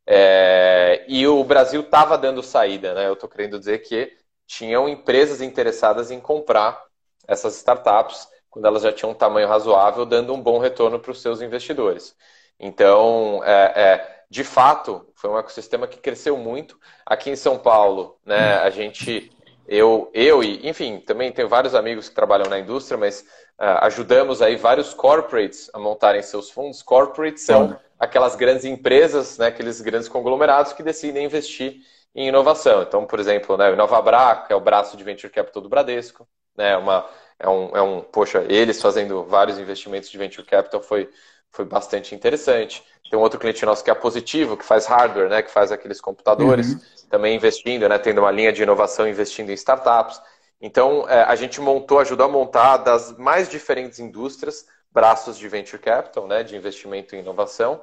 [0.09, 1.05] É...
[1.09, 3.09] e o Brasil estava dando saída, né?
[3.09, 6.85] Eu estou querendo dizer que tinham empresas interessadas em comprar
[7.27, 11.21] essas startups quando elas já tinham um tamanho razoável, dando um bom retorno para os
[11.21, 12.17] seus investidores.
[12.59, 16.79] Então, é, é, de fato, foi um ecossistema que cresceu muito.
[17.05, 19.31] Aqui em São Paulo, né, a gente,
[19.69, 23.21] eu, eu e, enfim, também tenho vários amigos que trabalham na indústria, mas
[23.61, 26.83] uh, ajudamos aí vários corporates a montarem seus fundos.
[26.83, 31.83] Corporates são aquelas grandes empresas, né, aqueles grandes conglomerados que decidem investir
[32.17, 32.83] em inovação.
[32.83, 36.27] Então, por exemplo, né, o Inovabra, que é o braço de venture capital do Bradesco,
[36.57, 37.07] né, uma
[37.39, 41.11] é um, é um, poxa, eles fazendo vários investimentos de venture capital foi,
[41.51, 42.83] foi bastante interessante.
[43.11, 46.01] Tem um outro cliente nosso que é Positivo, que faz hardware, né, que faz aqueles
[46.01, 46.81] computadores, uhum.
[47.11, 50.19] também investindo, né, tendo uma linha de inovação investindo em startups.
[50.59, 55.81] Então, é, a gente montou, ajudou a montar das mais diferentes indústrias, braços de venture
[55.81, 57.83] capital, né, de investimento em inovação.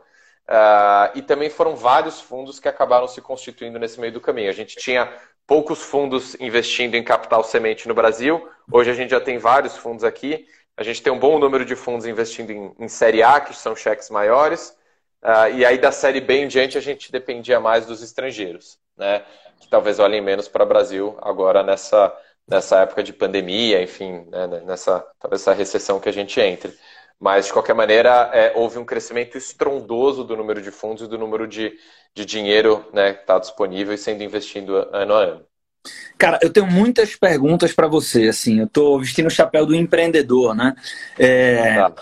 [0.50, 4.50] Uh, e também foram vários fundos que acabaram se constituindo nesse meio do caminho.
[4.50, 5.12] A gente tinha
[5.48, 8.48] poucos fundos investindo em capital semente no Brasil.
[8.72, 10.46] Hoje a gente já tem vários fundos aqui.
[10.76, 13.76] A gente tem um bom número de fundos investindo em, em série A, que são
[13.76, 14.76] cheques maiores.
[15.22, 19.24] Uh, e aí da série B em diante a gente dependia mais dos estrangeiros, né?
[19.60, 22.14] Que talvez olhem menos para o Brasil agora nessa,
[22.46, 24.48] nessa época de pandemia, enfim, né?
[24.66, 26.78] nessa talvez essa recessão que a gente entre.
[27.20, 31.18] Mas, de qualquer maneira, é, houve um crescimento estrondoso do número de fundos e do
[31.18, 31.78] número de,
[32.14, 35.46] de dinheiro né, que está disponível e sendo investido ano a ano.
[36.18, 38.30] Cara, eu tenho muitas perguntas para você.
[38.30, 40.76] Assim, eu estou vestindo o chapéu do empreendedor, né?
[41.18, 41.76] É...
[41.76, 41.94] Tá.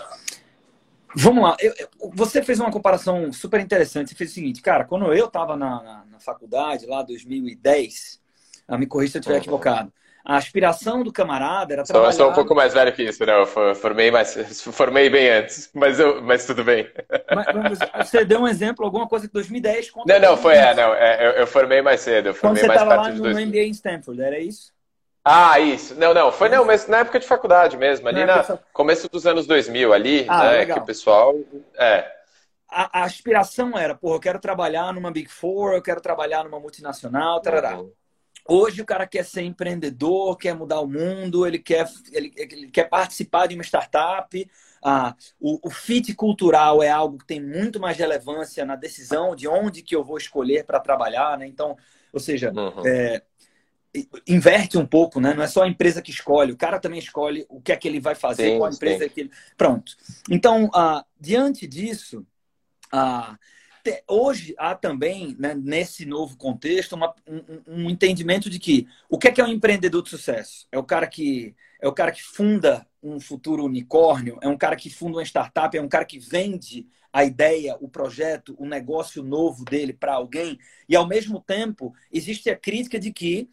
[1.14, 1.56] Vamos lá.
[1.60, 4.10] Eu, eu, você fez uma comparação super interessante.
[4.10, 8.20] Você fez o seguinte, cara, quando eu estava na, na, na, faculdade, lá 2010,
[8.78, 9.40] me corrija se eu estiver uhum.
[9.40, 9.92] equivocado,
[10.24, 12.12] a aspiração do camarada era trabalhar...
[12.12, 13.32] Só, sou um pouco mais velho que isso, né?
[13.40, 14.34] Eu formei, mais,
[14.72, 16.88] formei bem antes, mas, eu, mas tudo bem.
[17.34, 19.90] Mas, você deu um exemplo, alguma coisa que 2010...
[20.06, 22.72] Não, não, foi, é, não, é, eu, eu, formei mais cedo, eu formei Quando você
[22.72, 24.72] estava lá no, no MBA em Stanford, era isso?
[25.24, 25.94] Ah, isso.
[25.96, 29.46] Não, não, foi não, mas na época de faculdade mesmo, ali no começo dos anos
[29.46, 30.76] 2000, ali, ah, né, legal.
[30.76, 31.34] que o pessoal...
[31.76, 32.10] É.
[32.68, 37.38] A, aspiração era, porra, eu quero trabalhar numa Big Four, eu quero trabalhar numa multinacional,
[37.40, 37.78] tarará.
[37.78, 37.92] Uhum.
[38.48, 42.88] Hoje o cara quer ser empreendedor, quer mudar o mundo, ele quer, ele, ele quer
[42.88, 44.50] participar de uma startup.
[44.84, 49.46] Ah, o, o, fit cultural é algo que tem muito mais relevância na decisão de
[49.46, 51.46] onde que eu vou escolher para trabalhar, né?
[51.46, 51.76] Então,
[52.12, 52.84] ou seja, uhum.
[52.84, 53.22] é,
[54.26, 55.34] inverte um pouco, né?
[55.34, 57.86] Não é só a empresa que escolhe, o cara também escolhe o que é que
[57.86, 59.10] ele vai fazer, sim, qual a empresa sim.
[59.10, 59.30] que ele.
[59.56, 59.92] Pronto.
[60.28, 62.26] Então, ah, diante disso,
[62.90, 63.38] ah,
[64.08, 69.28] hoje há também, né, nesse novo contexto, uma, um, um, entendimento de que o que
[69.28, 70.66] é, que é um empreendedor de sucesso?
[70.70, 74.76] É o cara que é o cara que funda um futuro unicórnio, é um cara
[74.76, 79.22] que funda uma startup, é um cara que vende a ideia, o projeto, o negócio
[79.22, 80.58] novo dele para alguém.
[80.88, 83.50] E ao mesmo tempo, existe a crítica de que,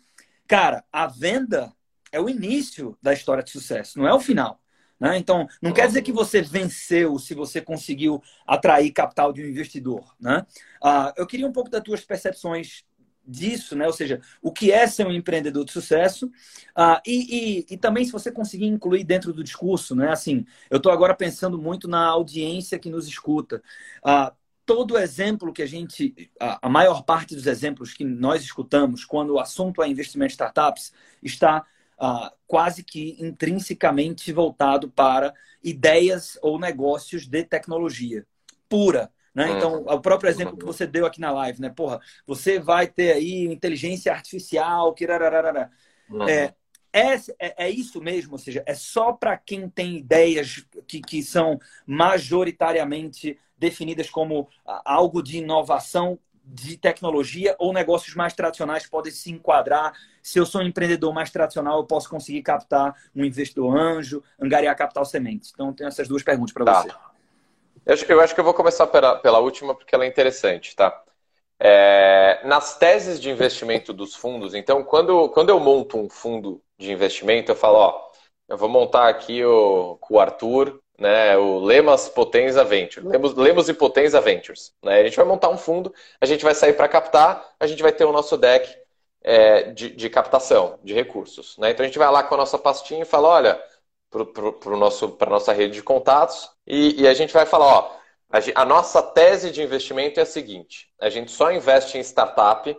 [0.47, 1.73] cara, a venda
[2.11, 4.58] é o início da história de sucesso, não é o final.
[4.99, 5.17] Né?
[5.17, 10.15] Então, não quer dizer que você venceu se você conseguiu atrair capital de um investidor.
[10.19, 10.45] Né?
[10.83, 12.83] Ah, eu queria um pouco das tuas percepções
[13.25, 13.85] disso, né?
[13.85, 16.31] ou seja, o que é ser um empreendedor de sucesso
[16.75, 20.11] ah, e, e, e, também se você conseguir incluir dentro do discurso, né?
[20.11, 23.61] assim, eu estou agora pensando muito na audiência que nos escuta.
[24.03, 24.33] Ah,
[24.65, 29.39] todo exemplo que a gente, a, maior parte dos exemplos que nós escutamos quando o
[29.39, 31.65] assunto é investimento em startups está
[32.01, 35.33] uh, quase que intrinsecamente voltado para
[35.63, 38.25] ideias ou negócios de tecnologia
[38.67, 39.11] pura.
[39.33, 39.51] Né?
[39.51, 41.69] Então, o próprio exemplo que você deu aqui na live, né?
[41.69, 45.05] Porra, você vai ter aí inteligência artificial, que
[46.27, 46.53] É,
[46.91, 51.21] é, é, é, isso mesmo, ou seja, é só para quem tem ideias que, que
[51.21, 56.17] são majoritariamente definidas como algo de inovação
[56.51, 59.93] de tecnologia ou negócios mais tradicionais podem se enquadrar.
[60.21, 64.75] Se eu sou um empreendedor mais tradicional, eu posso conseguir captar um investidor anjo, angariar
[64.75, 65.51] capital sementes.
[65.53, 66.81] Então, tenho essas duas perguntas para tá.
[66.81, 66.89] você.
[67.85, 70.75] Eu acho, eu acho, que eu vou começar pela, pela última porque ela é interessante,
[70.75, 71.03] tá?
[71.59, 76.91] É, nas teses de investimento dos fundos, então, quando, quando eu monto um fundo de
[76.91, 78.09] investimento, eu falo, ó,
[78.47, 83.69] eu vou montar aqui o, com o Arthur né, o Lemas Potenza Ventures, Lemos, Lemos
[83.69, 84.73] e Potenza Ventures.
[84.83, 84.99] Né?
[84.99, 87.91] A gente vai montar um fundo, a gente vai sair para captar, a gente vai
[87.91, 88.69] ter o nosso deck
[89.23, 91.57] é, de, de, captação de recursos.
[91.57, 91.71] Né?
[91.71, 93.63] Então a gente vai lá com a nossa pastinha e fala, olha,
[94.09, 97.91] para a nossa rede de contatos, e, e, a gente vai falar, ó,
[98.29, 102.77] a, a nossa tese de investimento é a seguinte, a gente só investe em startup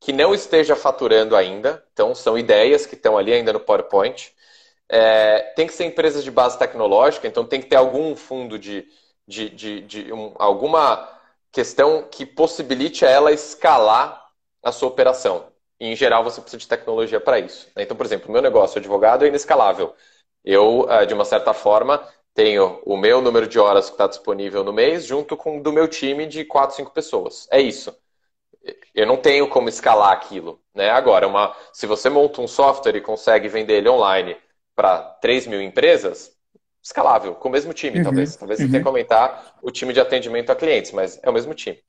[0.00, 4.33] que não esteja faturando ainda, então são ideias que estão ali ainda no PowerPoint,
[4.88, 8.86] é, tem que ser empresas de base tecnológica, então tem que ter algum fundo de,
[9.26, 11.08] de, de, de um, alguma
[11.52, 14.28] questão que possibilite a ela escalar
[14.62, 15.52] a sua operação.
[15.80, 17.68] E, em geral, você precisa de tecnologia para isso.
[17.76, 17.82] Né?
[17.82, 19.94] Então, por exemplo, o meu negócio advogado é inescalável.
[20.44, 24.64] Eu, é, de uma certa forma, tenho o meu número de horas que está disponível
[24.64, 27.46] no mês junto com o do meu time de 4, 5 pessoas.
[27.50, 27.96] É isso.
[28.94, 30.60] Eu não tenho como escalar aquilo.
[30.74, 30.90] Né?
[30.90, 34.36] Agora, uma, se você monta um software e consegue vender ele online
[34.74, 36.32] para 3 mil empresas,
[36.82, 38.36] escalável, com o mesmo time, uhum, talvez.
[38.36, 38.66] Talvez uhum.
[38.66, 41.82] você tenha que aumentar o time de atendimento a clientes, mas é o mesmo time.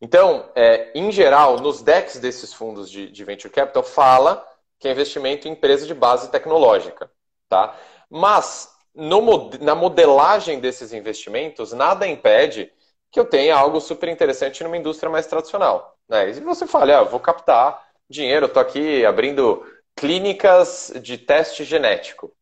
[0.00, 4.46] Então, é, em geral, nos decks desses fundos de, de Venture Capital, fala
[4.78, 7.10] que é investimento em empresa de base tecnológica.
[7.48, 7.76] Tá?
[8.08, 12.72] Mas, no, na modelagem desses investimentos, nada impede
[13.10, 15.96] que eu tenha algo super interessante numa indústria mais tradicional.
[16.08, 16.30] Né?
[16.30, 19.64] E você fala, ah, eu vou captar dinheiro, estou aqui abrindo
[19.98, 22.32] clínicas de teste genético,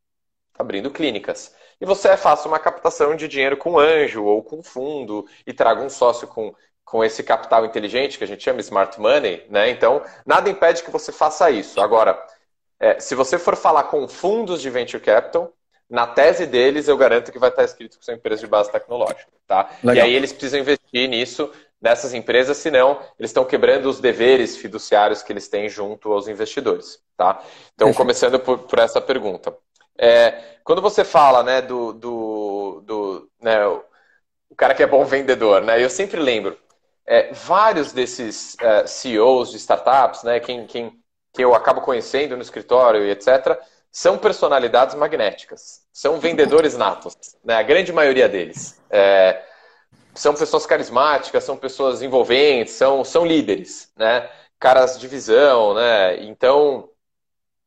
[0.59, 1.55] abrindo clínicas.
[1.81, 5.89] E você faça uma captação de dinheiro com anjo ou com fundo e traga um
[5.89, 9.71] sócio com, com esse capital inteligente que a gente chama smart money, né?
[9.71, 11.81] Então, nada impede que você faça isso.
[11.81, 12.23] Agora,
[12.79, 15.51] é, se você for falar com fundos de venture capital,
[15.89, 19.33] na tese deles, eu garanto que vai estar escrito que são empresas de base tecnológica,
[19.47, 19.71] tá?
[19.83, 19.97] Legal.
[20.05, 25.23] E aí eles precisam investir nisso nessas empresas, senão eles estão quebrando os deveres fiduciários
[25.23, 26.99] que eles têm junto aos investidores.
[27.17, 27.41] Tá?
[27.75, 29.57] Então, começando por, por essa pergunta.
[29.99, 35.63] É, quando você fala né, do, do, do né, o cara que é bom vendedor,
[35.63, 36.59] né, eu sempre lembro,
[37.07, 40.93] é, vários desses é, CEOs de startups, né, quem, quem,
[41.33, 43.59] que eu acabo conhecendo no escritório e etc.,
[43.91, 48.83] são personalidades magnéticas, são vendedores natos, né, a grande maioria deles.
[48.91, 49.43] É,
[50.17, 54.29] são pessoas carismáticas, são pessoas envolventes, são, são líderes, né?
[54.59, 56.23] Caras de visão, né?
[56.25, 56.89] Então,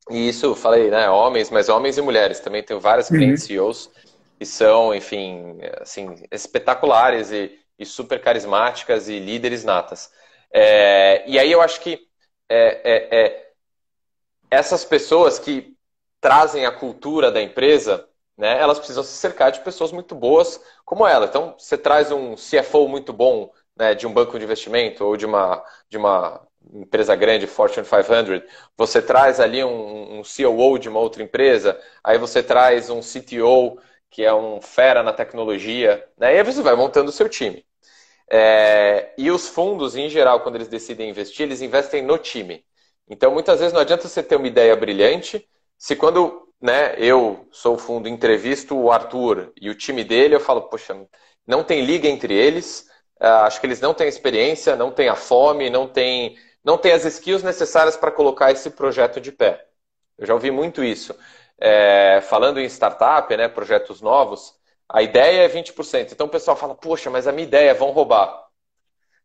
[0.10, 1.10] e isso, falei, né?
[1.10, 2.40] Homens, mas homens e mulheres.
[2.40, 3.18] Também tenho vários uhum.
[3.18, 3.90] clientes CEOs
[4.38, 10.12] que são, enfim, assim, espetaculares e, e super carismáticas e líderes natas.
[10.52, 12.00] É, e aí eu acho que
[12.48, 13.50] é, é, é
[14.50, 15.76] essas pessoas que
[16.20, 18.09] trazem a cultura da empresa
[18.40, 21.26] né, elas precisam se cercar de pessoas muito boas como ela.
[21.26, 25.26] Então, você traz um CFO muito bom né, de um banco de investimento ou de
[25.26, 26.42] uma, de uma
[26.74, 28.44] empresa grande, Fortune 500,
[28.78, 33.78] você traz ali um, um COO de uma outra empresa, aí você traz um CTO
[34.10, 37.66] que é um fera na tecnologia, né, e aí você vai montando o seu time.
[38.32, 42.64] É, e os fundos, em geral, quando eles decidem investir, eles investem no time.
[43.10, 45.48] Então, muitas vezes não adianta você ter uma ideia brilhante,
[45.78, 50.40] se quando né, eu sou o fundo, entrevisto o Arthur e o time dele, eu
[50.40, 50.96] falo, poxa,
[51.48, 52.88] não tem liga entre eles,
[53.22, 56.92] uh, acho que eles não têm experiência, não têm a fome, não têm, não têm
[56.92, 59.66] as skills necessárias para colocar esse projeto de pé.
[60.18, 61.16] Eu já ouvi muito isso.
[61.58, 64.54] É, falando em startup, né, projetos novos,
[64.88, 66.12] a ideia é 20%.
[66.12, 68.48] Então o pessoal fala, poxa, mas a minha ideia, vão roubar.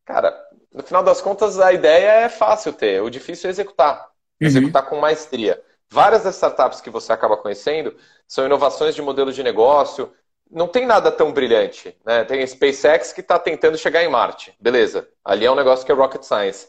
[0.05, 0.37] Cara,
[0.73, 4.09] no final das contas, a ideia é fácil ter, o difícil é executar.
[4.41, 4.47] Uhum.
[4.47, 5.61] Executar com maestria.
[5.95, 7.95] Várias das startups que você acaba conhecendo
[8.27, 10.13] são inovações de modelo de negócio.
[10.51, 11.97] Não tem nada tão brilhante.
[12.05, 12.25] Né?
[12.25, 14.53] Tem a SpaceX que está tentando chegar em Marte.
[14.59, 15.07] Beleza.
[15.25, 16.67] Ali é um negócio que é rocket science.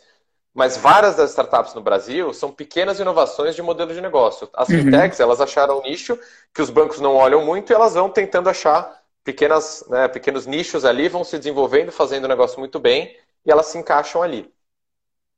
[0.54, 4.48] Mas várias das startups no Brasil são pequenas inovações de modelo de negócio.
[4.54, 4.84] As uhum.
[4.84, 6.20] fintechs, elas acharam um nicho
[6.54, 10.86] que os bancos não olham muito e elas vão tentando achar pequenas, né, pequenos nichos
[10.86, 14.54] ali, vão se desenvolvendo, fazendo o negócio muito bem e elas se encaixam ali.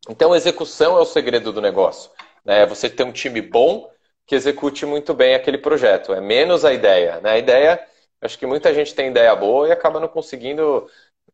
[0.09, 2.11] Então, execução é o segredo do negócio.
[2.47, 2.65] Né?
[2.65, 3.91] Você ter um time bom
[4.25, 6.13] que execute muito bem aquele projeto.
[6.13, 7.19] É menos a ideia.
[7.19, 7.31] Né?
[7.31, 7.87] A ideia,
[8.21, 10.89] acho que muita gente tem ideia boa e acaba não conseguindo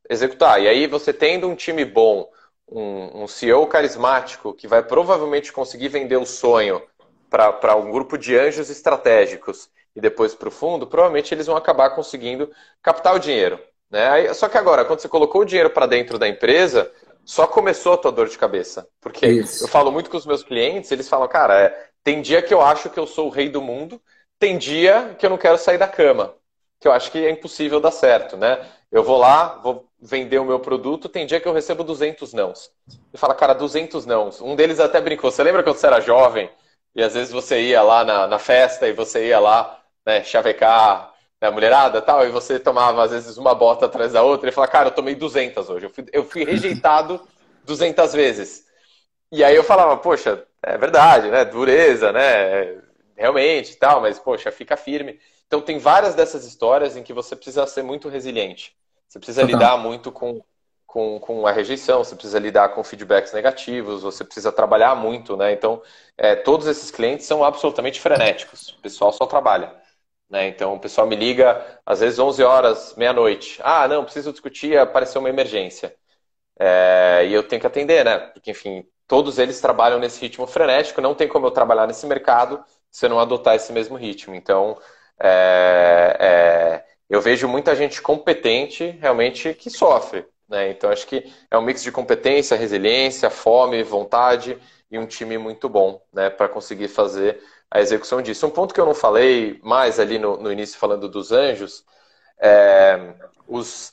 [0.09, 0.59] executar.
[0.59, 2.27] E aí você tendo um time bom,
[2.67, 6.81] um, um CEO carismático que vai provavelmente conseguir vender o sonho
[7.29, 11.91] para um grupo de anjos estratégicos e depois para o fundo, provavelmente eles vão acabar
[11.91, 13.59] conseguindo captar o dinheiro.
[13.89, 14.33] Né?
[14.33, 16.91] Só que agora, quando você colocou o dinheiro para dentro da empresa,
[17.25, 18.87] só começou a tua dor de cabeça.
[19.01, 19.63] Porque Isso.
[19.63, 22.61] eu falo muito com os meus clientes, eles falam, cara, é, tem dia que eu
[22.61, 24.01] acho que eu sou o rei do mundo,
[24.39, 26.35] tem dia que eu não quero sair da cama,
[26.79, 28.65] que eu acho que é impossível dar certo, né?
[28.91, 32.69] Eu vou lá, vou vender o meu produto, tem dia que eu recebo 200 nãos.
[33.13, 34.41] E fala, cara, 200 nãos.
[34.41, 35.31] Um deles até brincou.
[35.31, 36.49] Você lembra quando você era jovem
[36.93, 41.12] e às vezes você ia lá na, na festa e você ia lá, né, chavecar
[41.43, 44.51] né, a mulherada tal, e você tomava às vezes uma bota atrás da outra e
[44.53, 45.85] falava, cara, eu tomei 200 hoje.
[45.87, 47.19] Eu fui, eu fui rejeitado
[47.65, 48.65] 200 vezes.
[49.29, 51.43] E aí eu falava, poxa, é verdade, né?
[51.43, 52.81] Dureza, né?
[53.17, 55.19] Realmente tal, mas, poxa, fica firme.
[55.45, 58.73] Então tem várias dessas histórias em que você precisa ser muito resiliente.
[59.09, 59.53] Você precisa Total.
[59.53, 60.41] lidar muito com,
[60.87, 65.51] com, com a rejeição, você precisa lidar com feedbacks negativos, você precisa trabalhar muito, né?
[65.51, 65.81] Então,
[66.17, 68.69] é, todos esses clientes são absolutamente frenéticos.
[68.69, 69.82] O pessoal só trabalha.
[70.33, 70.47] Né?
[70.47, 73.59] Então, o pessoal me liga, às vezes 11 horas, meia-noite.
[73.63, 75.95] Ah, não, preciso discutir, apareceu uma emergência.
[76.59, 78.17] É, e eu tenho que atender, né?
[78.17, 82.63] Porque, enfim, todos eles trabalham nesse ritmo frenético, não tem como eu trabalhar nesse mercado
[82.89, 84.33] se eu não adotar esse mesmo ritmo.
[84.33, 84.75] Então,
[85.21, 90.25] é, é, eu vejo muita gente competente realmente que sofre.
[90.49, 90.71] Né?
[90.71, 94.57] Então, acho que é um mix de competência, resiliência, fome, vontade
[94.89, 97.39] e um time muito bom né, para conseguir fazer
[97.73, 98.45] a execução disso.
[98.45, 101.83] Um ponto que eu não falei mais ali no, no início, falando dos anjos,
[102.39, 103.15] é,
[103.47, 103.91] os,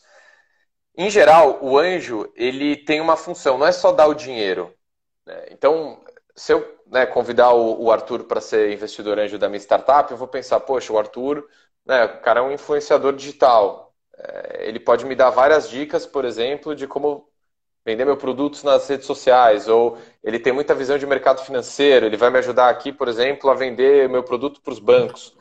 [0.94, 4.74] em geral, o anjo ele tem uma função, não é só dar o dinheiro.
[5.26, 5.46] Né?
[5.50, 6.04] Então,
[6.36, 10.18] se eu né, convidar o, o Arthur para ser investidor anjo da minha startup, eu
[10.18, 11.48] vou pensar, poxa, o Arthur
[11.86, 13.94] né, o cara é um influenciador digital.
[14.14, 17.29] É, ele pode me dar várias dicas, por exemplo, de como
[17.90, 22.16] vender meu produto nas redes sociais, ou ele tem muita visão de mercado financeiro, ele
[22.16, 25.36] vai me ajudar aqui, por exemplo, a vender meu produto para os bancos.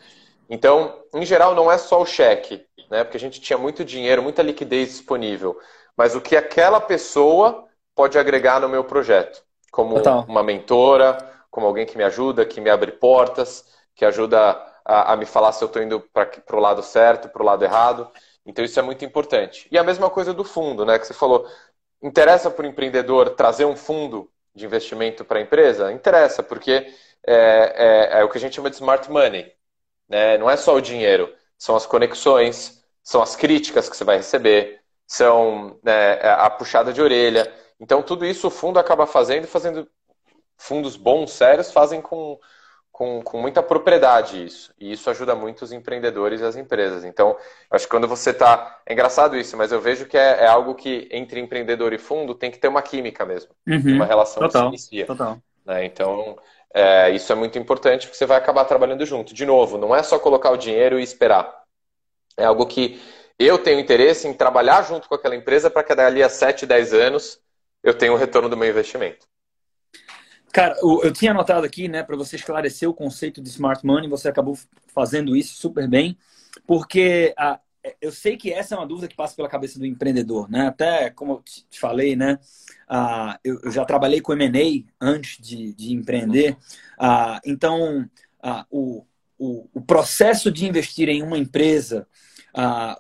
[0.49, 3.03] Então, em geral, não é só o cheque, né?
[3.03, 5.59] Porque a gente tinha muito dinheiro, muita liquidez disponível,
[5.95, 10.25] mas o que aquela pessoa pode agregar no meu projeto, como Total.
[10.27, 11.17] uma mentora,
[11.51, 15.51] como alguém que me ajuda, que me abre portas, que ajuda a, a me falar
[15.51, 18.09] se eu estou indo para o lado certo, para o lado errado.
[18.45, 19.67] Então isso é muito importante.
[19.71, 20.97] E a mesma coisa do fundo, né?
[20.97, 21.45] Que você falou,
[22.01, 25.91] interessa para o empreendedor trazer um fundo de investimento para a empresa?
[25.91, 26.93] Interessa, porque
[27.25, 29.51] é, é, é, o que a gente chama de smart money.
[30.07, 30.38] Né?
[30.38, 34.81] Não é só o dinheiro, são as conexões, são as críticas que você vai receber,
[35.05, 37.51] são né, é, a puxada de orelha.
[37.79, 39.89] Então tudo isso o fundo acaba fazendo, fazendo
[40.57, 42.39] fundos bons, sérios, fazem com
[42.99, 44.73] com, com muita propriedade isso.
[44.77, 47.05] E isso ajuda muito os empreendedores e as empresas.
[47.05, 47.38] Então,
[47.71, 48.81] acho que quando você está.
[48.85, 52.35] É engraçado isso, mas eu vejo que é, é, algo que entre empreendedor e fundo
[52.35, 53.51] tem que ter uma química mesmo.
[53.65, 53.95] Uhum.
[53.95, 55.05] Uma relação total, que se inicia.
[55.05, 55.38] Total.
[55.65, 55.85] Né?
[55.85, 56.38] Então,
[56.73, 59.33] é, isso é muito importante porque você vai acabar trabalhando junto.
[59.33, 61.63] De novo, não é só colocar o dinheiro e esperar.
[62.35, 63.01] É algo que
[63.39, 66.93] eu tenho interesse em trabalhar junto com aquela empresa para que dali a 7, 10
[66.93, 67.39] anos
[67.81, 69.25] eu tenha o retorno do meu investimento.
[70.51, 74.29] Cara, eu tinha anotado aqui, né, para você esclarecer o conceito de smart money, você
[74.29, 74.57] acabou
[74.88, 76.17] fazendo isso super bem,
[76.65, 77.59] porque a,
[78.01, 80.67] eu sei que essa é uma dúvida que passa pela cabeça do empreendedor, né?
[80.67, 82.39] Até como eu te falei, né?
[82.88, 86.57] Ah, eu, eu, já trabalhei com M&A antes de, de empreender,
[86.97, 88.09] ah, então
[88.71, 89.05] o,
[89.38, 92.07] o, o, processo de investir em uma empresa,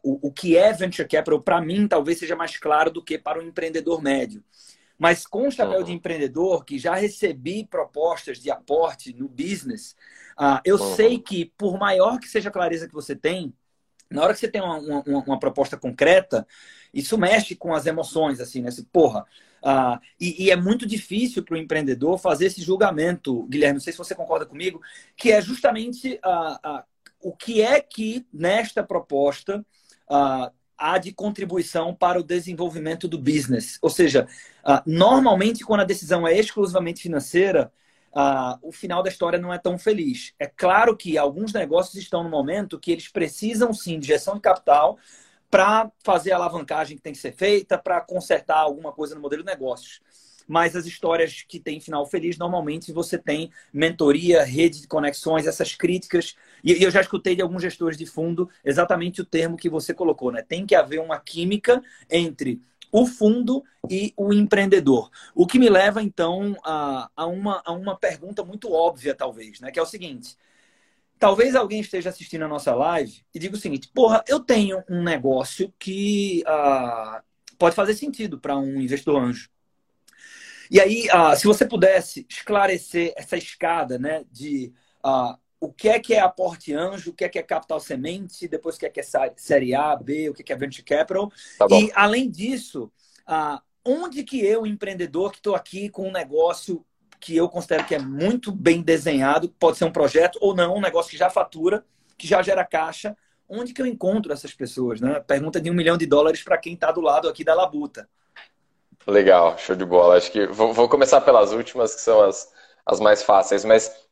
[0.03, 3.39] o, o que é venture capital, para mim, talvez seja mais claro do que para
[3.39, 4.43] o empreendedor médio.
[4.99, 5.85] Mas com o chapéu uhum.
[5.85, 9.95] de empreendedor, que já recebi propostas de aporte no business,
[10.37, 10.95] uh, eu uhum.
[10.95, 13.53] sei que, por maior que seja a clareza que você tem,
[14.11, 16.45] na hora que você tem uma, uma, uma proposta concreta,
[16.93, 18.69] isso mexe com as emoções, assim, né?
[18.91, 19.25] Porra.
[19.63, 23.75] Uh, e, e, é muito difícil para o empreendedor fazer esse julgamento, Guilherme.
[23.75, 24.81] Não sei se você concorda comigo,
[25.15, 26.83] que é justamente uh,
[27.21, 29.65] o que é que nesta proposta
[30.79, 33.77] há de contribuição para o desenvolvimento do business.
[33.81, 34.27] Ou seja,
[34.63, 37.71] uh, normalmente, quando a decisão é exclusivamente financeira,
[38.13, 40.33] uh, o final da história não é tão feliz.
[40.39, 44.41] É claro que alguns negócios estão no momento que eles precisam sim de gestão de
[44.41, 44.97] capital
[45.51, 49.43] para fazer a alavancagem que tem que ser feita, para consertar alguma coisa no modelo
[49.43, 49.99] de negócios
[50.49, 55.75] mas as histórias que têm final feliz, normalmente você tem mentoria, rede de conexões, essas
[55.75, 56.35] críticas.
[56.63, 60.31] E eu já escutei de alguns gestores de fundo exatamente o termo que você colocou,
[60.31, 60.41] né?
[60.41, 61.79] Tem que haver uma química
[62.09, 62.59] entre
[62.91, 65.11] o fundo e o empreendedor.
[65.35, 69.69] O que me leva, então, a, a, uma, a uma pergunta muito óbvia, talvez, né?
[69.69, 70.35] Que é o seguinte.
[71.19, 75.03] Talvez alguém esteja assistindo a nossa live e diga o seguinte: porra, eu tenho um
[75.03, 77.21] negócio que uh,
[77.55, 79.47] pode fazer sentido para um investidor anjo.
[80.69, 84.71] E aí, uh, se você pudesse esclarecer essa escada, né, de
[85.03, 88.47] uh, o que é que é aporte anjo, o que é que é capital semente,
[88.47, 89.03] depois o que é que é
[89.35, 91.31] série A, B, o que é que é venture capital.
[91.57, 92.91] Tá e, além disso,
[93.27, 96.85] uh, onde que eu, empreendedor, que estou aqui com um negócio
[97.19, 100.81] que eu considero que é muito bem desenhado, pode ser um projeto ou não, um
[100.81, 101.83] negócio que já fatura,
[102.17, 103.17] que já gera caixa,
[103.47, 105.01] onde que eu encontro essas pessoas?
[105.01, 105.19] Né?
[105.21, 108.07] Pergunta de um milhão de dólares para quem está do lado aqui da labuta.
[109.09, 110.17] Legal, show de bola.
[110.17, 112.51] Acho que vou, vou começar pelas últimas, que são as,
[112.85, 114.07] as mais fáceis, mas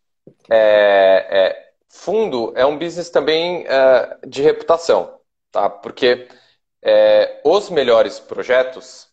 [0.49, 5.19] é, é, fundo é um business também é, de reputação,
[5.51, 5.69] tá?
[5.69, 6.27] Porque
[6.81, 9.09] é, os melhores projetos,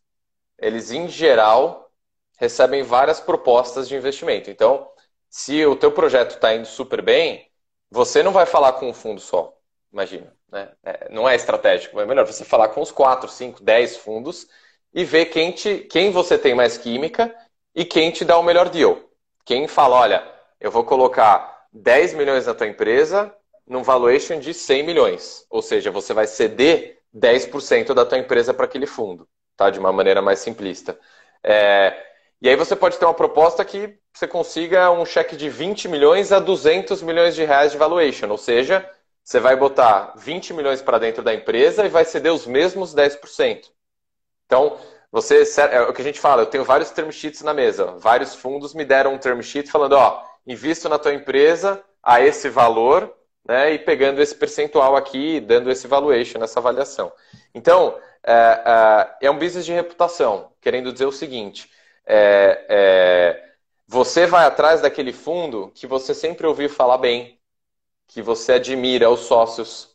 [0.59, 1.91] eles em geral
[2.39, 4.51] recebem várias propostas de investimento.
[4.51, 4.91] Então,
[5.31, 7.51] se o teu projeto está indo super bem,
[7.91, 9.57] você não vai falar com um fundo só,
[9.93, 10.35] imagina.
[10.51, 10.73] Né?
[10.85, 14.47] É, não é estratégico, é melhor você falar com os 4, 5, 10 fundos
[14.95, 17.35] e ver quem, te, quem você tem mais química
[17.75, 18.99] e quem te dá o melhor deal.
[19.45, 23.35] Quem fala, olha, eu vou colocar 10 milhões na tua empresa
[23.67, 25.45] num valuation de 100 milhões.
[25.51, 29.71] Ou seja, você vai ceder 10% da tua empresa para aquele fundo, tá?
[29.71, 30.99] De uma maneira mais simplista.
[31.43, 31.97] É,
[32.41, 36.31] e aí você pode ter uma proposta que você consiga um cheque de 20 milhões
[36.31, 38.29] a 200 milhões de reais de valuation.
[38.31, 38.89] Ou seja,
[39.25, 43.74] você vai botar 20 milhões para dentro da empresa e vai ceder os mesmos 10%.
[44.47, 44.79] Então,
[45.11, 47.93] você, é o que a gente fala, eu tenho vários term sheets na mesa.
[47.99, 52.49] Vários fundos me deram um term sheet falando, ó, invisto na tua empresa a esse
[52.49, 53.15] valor,
[53.47, 57.13] né, e pegando esse percentual aqui, dando esse valuation, essa avaliação.
[57.55, 61.71] Então, é, é, é um business de reputação, querendo dizer o seguinte,
[62.07, 63.45] é, é,
[63.87, 67.39] você vai atrás daquele fundo que você sempre ouviu falar bem,
[68.09, 69.95] que você admira os sócios,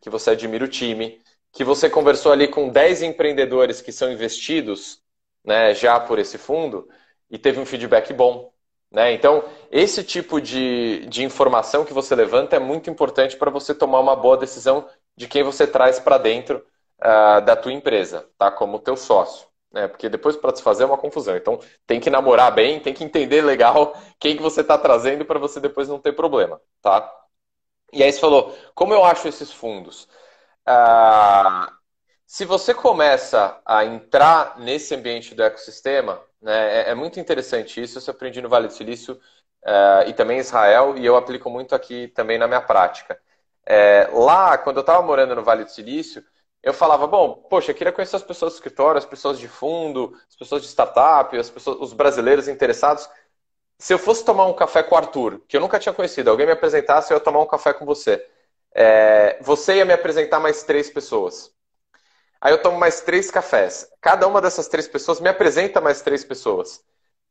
[0.00, 1.20] que você admira o time,
[1.56, 5.00] que você conversou ali com 10 empreendedores que são investidos
[5.42, 6.86] né, já por esse fundo
[7.30, 8.52] e teve um feedback bom.
[8.90, 9.12] Né?
[9.12, 14.00] Então, esse tipo de, de informação que você levanta é muito importante para você tomar
[14.00, 14.86] uma boa decisão
[15.16, 16.62] de quem você traz para dentro
[17.00, 18.50] uh, da tua empresa, tá?
[18.50, 19.46] como teu sócio.
[19.72, 19.88] Né?
[19.88, 21.34] Porque depois para desfazer é uma confusão.
[21.36, 25.38] Então, tem que namorar bem, tem que entender legal quem que você está trazendo para
[25.38, 26.60] você depois não ter problema.
[26.82, 27.10] Tá?
[27.94, 30.06] E aí você falou, como eu acho esses fundos?
[30.66, 31.72] Ah,
[32.26, 37.98] se você começa a entrar nesse ambiente do ecossistema, né, é, é muito interessante isso.
[37.98, 39.14] Eu aprendi no Vale do Silício
[39.64, 43.18] uh, e também em Israel, e eu aplico muito aqui também na minha prática.
[43.64, 46.24] É, lá, quando eu estava morando no Vale do Silício,
[46.62, 50.12] eu falava, bom, poxa, eu queria conhecer as pessoas do escritório, as pessoas de fundo,
[50.28, 53.08] as pessoas de startup, as pessoas, os brasileiros interessados.
[53.78, 56.46] Se eu fosse tomar um café com o Arthur, que eu nunca tinha conhecido, alguém
[56.46, 58.26] me apresentasse, eu ia tomar um café com você
[58.78, 61.50] é, você ia me apresentar mais três pessoas.
[62.38, 63.88] Aí eu tomo mais três cafés.
[64.02, 66.84] Cada uma dessas três pessoas me apresenta mais três pessoas.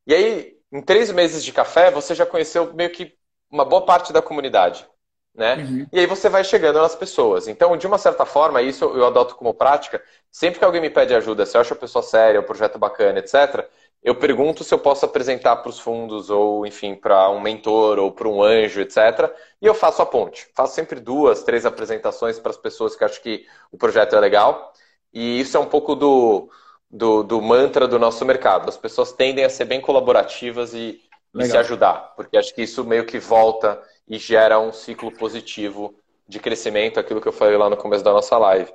[0.08, 3.14] E aí, em três meses de café, você já conheceu meio que
[3.52, 4.88] uma boa parte da comunidade.
[5.36, 5.58] Né?
[5.58, 5.88] Uhum.
[5.94, 7.48] E aí você vai chegando nas pessoas.
[7.48, 10.04] Então, de uma certa forma, isso eu adoto como prática.
[10.32, 12.80] Sempre que alguém me pede ajuda, se eu acho a pessoa séria, o um projeto
[12.80, 13.70] bacana, etc.,
[14.06, 18.12] eu pergunto se eu posso apresentar para os fundos, ou enfim, para um mentor, ou
[18.12, 19.34] para um anjo, etc.
[19.60, 20.48] E eu faço a ponte.
[20.54, 24.72] Faço sempre duas, três apresentações para as pessoas que acham que o projeto é legal.
[25.12, 26.48] E isso é um pouco do,
[26.88, 28.70] do, do mantra do nosso mercado.
[28.70, 31.02] As pessoas tendem a ser bem colaborativas e,
[31.34, 35.96] e se ajudar, porque acho que isso meio que volta e gera um ciclo positivo
[36.28, 38.72] de crescimento, aquilo que eu falei lá no começo da nossa live.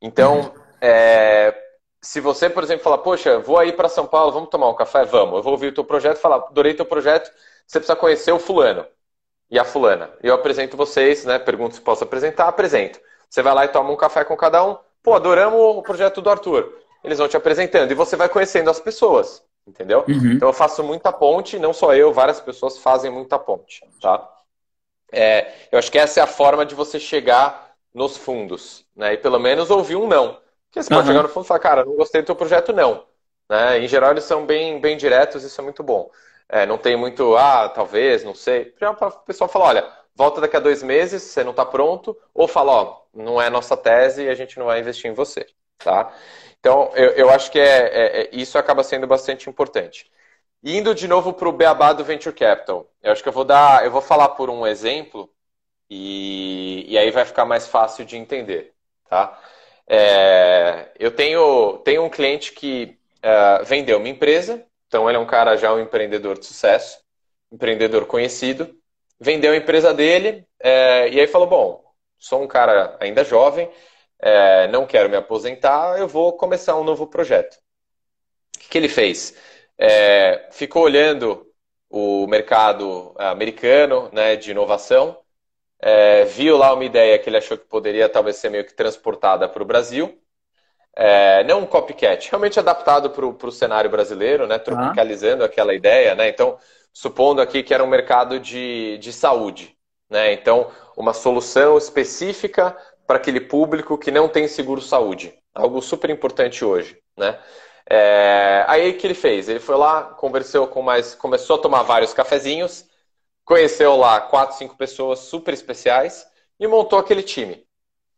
[0.00, 0.52] Então, uhum.
[0.80, 1.54] é,
[2.02, 5.04] se você, por exemplo, falar, poxa, vou aí para São Paulo, vamos tomar um café?
[5.04, 5.36] Vamos.
[5.36, 7.32] Eu vou ouvir o teu projeto e falar, adorei teu projeto,
[7.64, 8.84] você precisa conhecer o fulano
[9.48, 10.10] e a fulana.
[10.20, 11.38] Eu apresento vocês, né?
[11.38, 13.00] Pergunto se posso apresentar, apresento.
[13.30, 14.76] Você vai lá e toma um café com cada um.
[15.00, 16.76] Pô, adoramos o projeto do Arthur.
[17.04, 20.04] Eles vão te apresentando e você vai conhecendo as pessoas, entendeu?
[20.08, 20.32] Uhum.
[20.32, 24.28] Então eu faço muita ponte, não só eu, várias pessoas fazem muita ponte, tá?
[25.12, 29.14] É, eu acho que essa é a forma de você chegar nos fundos, né?
[29.14, 30.41] E pelo menos ouvir um não.
[30.72, 31.00] Porque você uhum.
[31.00, 33.04] pode chegar no fundo e falar, cara, não gostei do teu projeto, não.
[33.46, 33.80] Né?
[33.80, 36.10] Em geral, eles são bem, bem diretos, isso é muito bom.
[36.48, 38.74] É, não tem muito, ah, talvez, não sei.
[38.80, 42.48] Já o pessoal falar, olha, volta daqui a dois meses, você não está pronto, ou
[42.48, 45.46] fala, ó, não é nossa tese e a gente não vai investir em você,
[45.76, 46.10] tá?
[46.58, 50.10] Então, eu, eu acho que é, é, é isso acaba sendo bastante importante.
[50.64, 53.84] Indo de novo para o beabá do Venture Capital, eu acho que eu vou dar,
[53.84, 55.28] eu vou falar por um exemplo
[55.90, 58.72] e, e aí vai ficar mais fácil de entender,
[59.08, 59.38] tá?
[59.94, 65.26] É, eu tenho, tenho um cliente que uh, vendeu uma empresa, então ele é um
[65.26, 66.98] cara já um empreendedor de sucesso,
[67.52, 68.74] empreendedor conhecido,
[69.20, 71.84] vendeu a empresa dele é, e aí falou, bom,
[72.18, 73.70] sou um cara ainda jovem,
[74.18, 77.58] é, não quero me aposentar, eu vou começar um novo projeto.
[78.56, 79.36] O que, que ele fez?
[79.76, 81.46] É, ficou olhando
[81.90, 85.21] o mercado americano né, de inovação,
[85.82, 89.48] é, viu lá uma ideia que ele achou que poderia talvez ser meio que transportada
[89.48, 90.16] para o Brasil.
[90.94, 95.46] É, não um copycat, realmente adaptado para o cenário brasileiro, né, tropicalizando ah.
[95.46, 96.14] aquela ideia.
[96.14, 96.28] Né?
[96.28, 96.56] Então,
[96.92, 99.76] supondo aqui que era um mercado de, de saúde.
[100.08, 100.32] Né?
[100.32, 102.76] Então, uma solução específica
[103.06, 105.34] para aquele público que não tem seguro-saúde.
[105.54, 106.96] Algo super importante hoje.
[107.16, 107.36] Né?
[107.90, 109.48] É, aí o que ele fez?
[109.48, 111.14] Ele foi lá, conversou com mais.
[111.14, 112.86] começou a tomar vários cafezinhos,
[113.52, 116.26] conheceu lá quatro, cinco pessoas super especiais
[116.58, 117.66] e montou aquele time.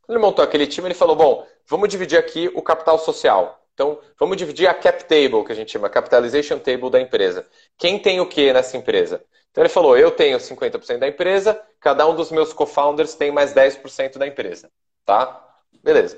[0.09, 3.61] Ele montou aquele time ele falou: bom, vamos dividir aqui o capital social.
[3.75, 7.45] Então, vamos dividir a cap table, que a gente chama, capitalization table da empresa.
[7.77, 9.25] Quem tem o que nessa empresa?
[9.51, 13.53] Então ele falou: eu tenho 50% da empresa, cada um dos meus co-founders tem mais
[13.53, 14.71] 10% da empresa.
[15.05, 15.45] Tá?
[15.83, 16.17] Beleza.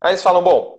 [0.00, 0.76] Aí eles falam: bom,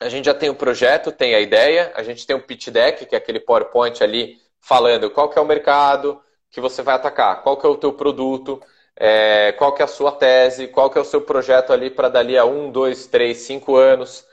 [0.00, 3.04] a gente já tem o projeto, tem a ideia, a gente tem um pitch deck,
[3.04, 6.22] que é aquele PowerPoint ali falando qual que é o mercado
[6.56, 8.62] que você vai atacar, qual que é o teu produto,
[8.96, 12.08] é, qual que é a sua tese, qual que é o seu projeto ali para
[12.08, 14.26] dali a um, dois, três, cinco anos,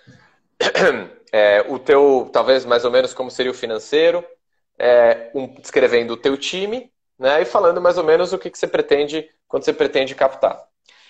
[1.34, 4.24] é, o teu, talvez mais ou menos como seria o financeiro,
[4.80, 8.58] é, um, descrevendo o teu time, né, e falando mais ou menos o que, que
[8.58, 10.64] você pretende, quando você pretende captar.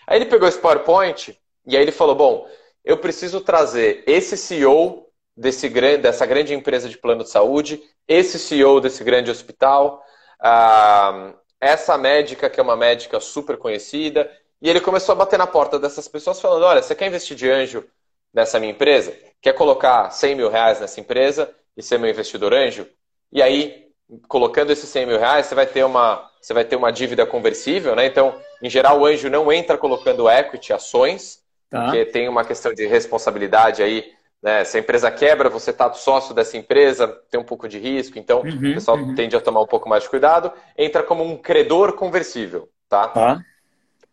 [0.07, 2.47] Aí ele pegou esse PowerPoint e aí ele falou, bom,
[2.84, 8.39] eu preciso trazer esse CEO desse grande, dessa grande empresa de plano de saúde, esse
[8.39, 10.03] CEO desse grande hospital,
[10.44, 14.30] ah, essa médica, que é uma médica super conhecida,
[14.62, 17.50] e ele começou a bater na porta dessas pessoas falando: olha, você quer investir de
[17.50, 17.86] anjo
[18.34, 19.16] nessa minha empresa?
[19.41, 22.86] Quer colocar 100 mil reais nessa empresa e ser meu investidor anjo?
[23.32, 23.88] E aí,
[24.28, 27.96] colocando esses 100 mil reais, você vai ter uma, você vai ter uma dívida conversível,
[27.96, 28.06] né?
[28.06, 31.86] Então, em geral, o anjo não entra colocando equity, ações, Tá.
[31.86, 34.14] Porque tem uma questão de responsabilidade aí.
[34.44, 34.66] Né?
[34.66, 38.41] Se a empresa quebra, você está sócio dessa empresa, tem um pouco de risco, então
[38.41, 39.16] uhum, o pessoal uhum.
[39.16, 40.52] tende a tomar um pouco mais de cuidado.
[40.78, 42.70] Entra como um credor conversível.
[42.89, 43.08] Tá?
[43.08, 43.41] tá?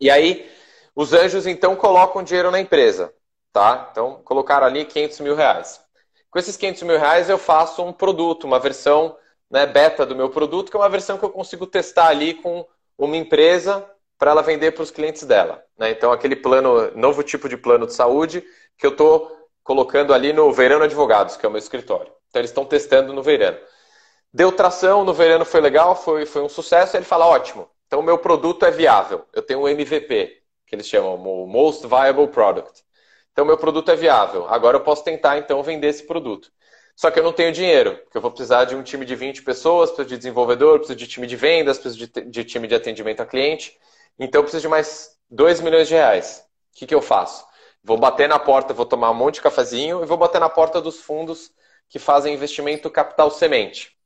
[0.01, 0.49] E aí,
[0.95, 3.12] os anjos então colocam dinheiro na empresa.
[3.53, 3.89] Tá?
[3.91, 5.81] Então, colocaram ali 500 mil reais.
[6.31, 9.16] Com esses 500 mil reais, eu faço um produto, uma versão
[9.51, 12.64] né, beta do meu produto, que é uma versão que eu consigo testar ali com
[12.97, 13.85] uma empresa
[14.16, 15.61] para ela vender para os clientes dela.
[15.76, 15.91] Né?
[15.91, 18.45] Então, aquele plano, novo tipo de plano de saúde
[18.78, 22.12] que eu estou colocando ali no Verano Advogados, que é o meu escritório.
[22.28, 23.58] Então, eles estão testando no Verano.
[24.32, 26.96] Deu tração, no Verano foi legal, foi, foi um sucesso.
[26.96, 29.24] Ele fala: ótimo, então meu produto é viável.
[29.32, 32.84] Eu tenho um MVP, que eles chamam o Most Viable Product.
[33.32, 34.46] Então, meu produto é viável.
[34.48, 36.50] Agora eu posso tentar, então, vender esse produto.
[37.00, 39.42] Só que eu não tenho dinheiro, porque eu vou precisar de um time de 20
[39.42, 43.22] pessoas, preciso de desenvolvedor, preciso de time de vendas, preciso de, de time de atendimento
[43.22, 43.78] a cliente.
[44.18, 46.44] Então eu preciso de mais 2 milhões de reais.
[46.74, 47.46] O que, que eu faço?
[47.83, 50.81] Vou bater na porta, vou tomar um monte de cafezinho e vou bater na porta
[50.81, 51.51] dos fundos
[51.89, 53.97] que fazem investimento capital semente.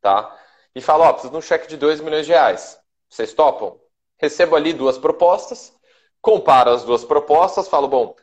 [0.00, 0.36] Tá?
[0.74, 2.78] E falo, ó, preciso de um cheque de 2 milhões de reais.
[3.08, 3.78] Vocês topam?
[4.18, 5.74] Recebo ali duas propostas,
[6.20, 8.16] comparo as duas propostas, falo, bom,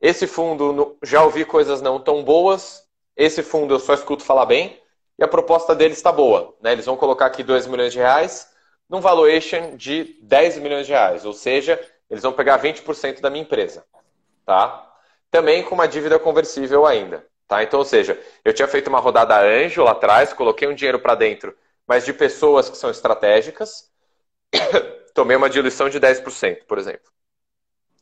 [0.00, 2.86] esse fundo já ouvi coisas não tão boas,
[3.16, 4.80] esse fundo eu só escuto falar bem,
[5.18, 6.54] e a proposta deles está boa.
[6.60, 6.72] Né?
[6.72, 8.48] Eles vão colocar aqui 2 milhões de reais,
[8.88, 13.44] num valuation de 10 milhões de reais, ou seja, eles vão pegar 20% da minha
[13.44, 13.84] empresa,
[14.44, 14.92] tá?
[15.30, 17.62] Também com uma dívida conversível ainda, tá?
[17.62, 21.14] Então, ou seja, eu tinha feito uma rodada anjo lá atrás, coloquei um dinheiro para
[21.14, 23.90] dentro, mas de pessoas que são estratégicas,
[25.14, 27.10] tomei uma diluição de 10%, por exemplo.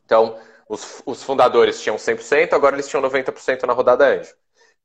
[0.05, 0.39] Então,
[0.69, 4.33] os, os fundadores tinham 100%, agora eles tinham 90% na rodada anjo.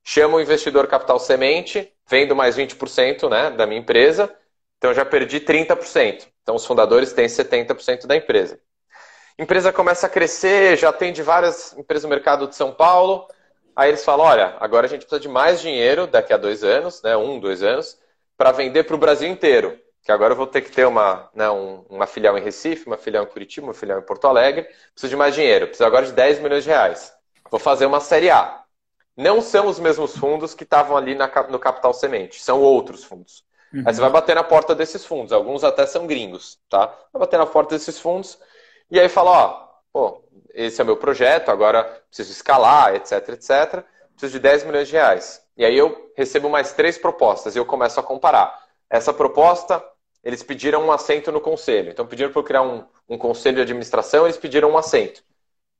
[0.05, 4.35] Chamo o investidor capital semente, vendo mais 20% né, da minha empresa,
[4.79, 6.29] então, já perdi 30%.
[6.43, 8.61] Então, os fundadores têm 70% da empresa.
[9.39, 13.29] Empresa começa a crescer, já tem de várias empresas no mercado de São Paulo.
[13.77, 17.01] Aí eles falam: olha, agora a gente precisa de mais dinheiro daqui a dois anos,
[17.03, 17.97] né, um, dois anos,
[18.37, 19.79] para vender para o Brasil inteiro.
[20.03, 22.97] Que agora eu vou ter que ter uma, né, um, uma filial em Recife, uma
[22.97, 24.65] filial em Curitiba, uma filial em Porto Alegre.
[24.93, 25.67] Preciso de mais dinheiro.
[25.67, 27.13] Preciso agora de 10 milhões de reais.
[27.49, 28.65] Vou fazer uma série A.
[29.17, 33.45] Não são os mesmos fundos que estavam ali na, no Capital Semente, são outros fundos.
[33.73, 33.83] Uhum.
[33.85, 36.87] Aí você vai bater na porta desses fundos, alguns até são gringos, tá?
[37.13, 38.39] Vai bater na porta desses fundos
[38.91, 40.23] e aí fala, ó, pô,
[40.55, 43.85] esse é meu projeto, agora preciso escalar, etc, etc.
[44.13, 45.43] Preciso de 10 milhões de reais.
[45.57, 48.59] E aí eu recebo mais três propostas e eu começo a comparar.
[48.91, 49.85] Essa proposta,
[50.25, 51.91] eles pediram um assento no conselho.
[51.91, 55.23] Então pediram para eu criar um, um conselho de administração, eles pediram um assento.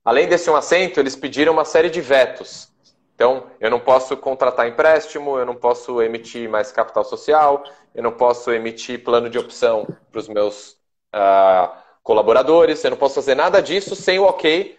[0.03, 2.71] Além desse um assento, eles pediram uma série de vetos.
[3.15, 8.13] Então, eu não posso contratar empréstimo, eu não posso emitir mais capital social, eu não
[8.13, 10.77] posso emitir plano de opção para os meus
[11.13, 11.69] uh,
[12.09, 14.75] colaboradores, eu não posso fazer nada disso sem o ok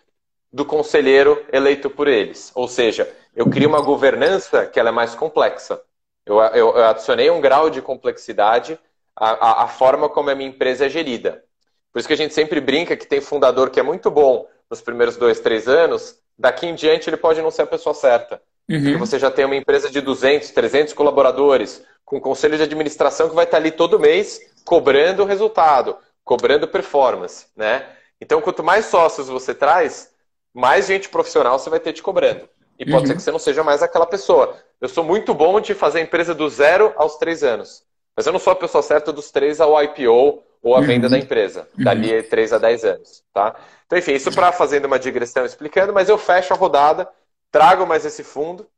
[0.52, 2.50] do conselheiro eleito por eles.
[2.56, 5.80] Ou seja, eu crio uma governança que ela é mais complexa.
[6.26, 8.76] Eu, eu, eu adicionei um grau de complexidade
[9.14, 11.44] a, a, a forma como a minha empresa é gerida.
[11.92, 14.80] Por isso que a gente sempre brinca que tem fundador que é muito bom nos
[14.80, 18.42] primeiros dois, três anos, daqui em diante ele pode não ser a pessoa certa.
[18.68, 18.82] Uhum.
[18.82, 23.28] Porque você já tem uma empresa de 200, 300 colaboradores, com um conselho de administração
[23.28, 25.96] que vai estar ali todo mês cobrando o resultado,
[26.30, 27.88] cobrando performance, né?
[28.20, 30.12] Então, quanto mais sócios você traz,
[30.54, 32.48] mais gente profissional você vai ter te cobrando.
[32.78, 33.06] E pode uhum.
[33.08, 34.56] ser que você não seja mais aquela pessoa.
[34.80, 37.82] Eu sou muito bom de fazer a empresa do zero aos três anos.
[38.16, 41.10] Mas eu não sou a pessoa certa dos três ao IPO ou a venda uhum.
[41.10, 42.22] da empresa, dali uhum.
[42.22, 43.56] 3 a 10 anos, tá?
[43.86, 47.08] Então, enfim, isso para fazendo uma digressão explicando, mas eu fecho a rodada,
[47.50, 48.68] trago mais esse fundo,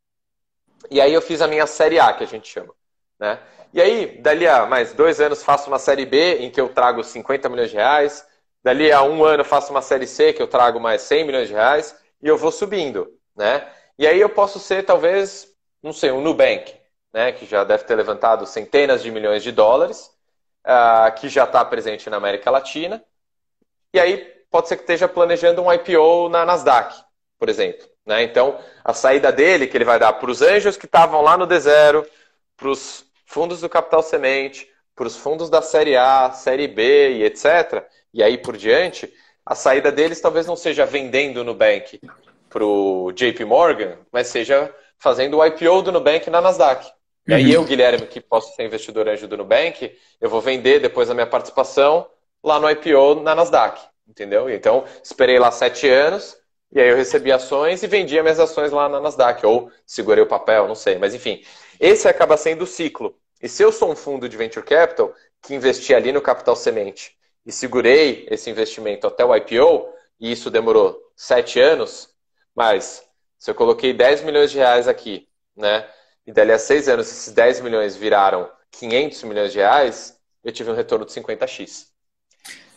[0.88, 2.72] e aí eu fiz a minha série A, que a gente chama,
[3.22, 3.38] né?
[3.72, 7.04] E aí, dali a mais dois anos, faço uma série B, em que eu trago
[7.04, 8.26] 50 milhões de reais,
[8.64, 11.54] dali a um ano, faço uma série C, que eu trago mais 100 milhões de
[11.54, 13.64] reais, e eu vou subindo, né?
[13.96, 15.48] E aí eu posso ser, talvez,
[15.80, 16.74] não sei, um Nubank,
[17.12, 17.30] né?
[17.30, 20.10] Que já deve ter levantado centenas de milhões de dólares,
[20.66, 23.02] uh, que já está presente na América Latina.
[23.94, 24.16] E aí
[24.50, 26.92] pode ser que esteja planejando um IPO na Nasdaq,
[27.38, 27.86] por exemplo.
[28.04, 28.24] Né?
[28.24, 31.46] Então, a saída dele, que ele vai dar para os anjos que estavam lá no
[31.46, 32.04] D0,
[32.56, 37.24] para os fundos do Capital Semente, para os fundos da Série A, Série B e
[37.24, 39.12] etc., e aí por diante,
[39.44, 41.98] a saída deles talvez não seja vendendo o Nubank
[42.50, 46.86] para o JP Morgan, mas seja fazendo o IPO do Nubank na Nasdaq.
[47.26, 47.62] E aí uhum.
[47.62, 51.26] eu, Guilherme, que posso ser investidor anjo do Nubank, eu vou vender depois a minha
[51.26, 52.06] participação
[52.44, 54.50] lá no IPO na Nasdaq, entendeu?
[54.50, 56.36] Então, esperei lá sete anos,
[56.70, 60.28] e aí eu recebi ações e vendi minhas ações lá na Nasdaq, ou segurei o
[60.28, 61.42] papel, não sei, mas enfim.
[61.80, 63.16] Esse acaba sendo o ciclo.
[63.42, 67.16] E se eu sou um fundo de venture capital que investi ali no capital semente
[67.44, 72.10] e segurei esse investimento até o IPO, e isso demorou sete anos,
[72.54, 73.02] mas
[73.38, 75.88] se eu coloquei 10 milhões de reais aqui, né?
[76.26, 80.70] e dali a seis anos esses 10 milhões viraram 500 milhões de reais, eu tive
[80.70, 81.86] um retorno de 50x.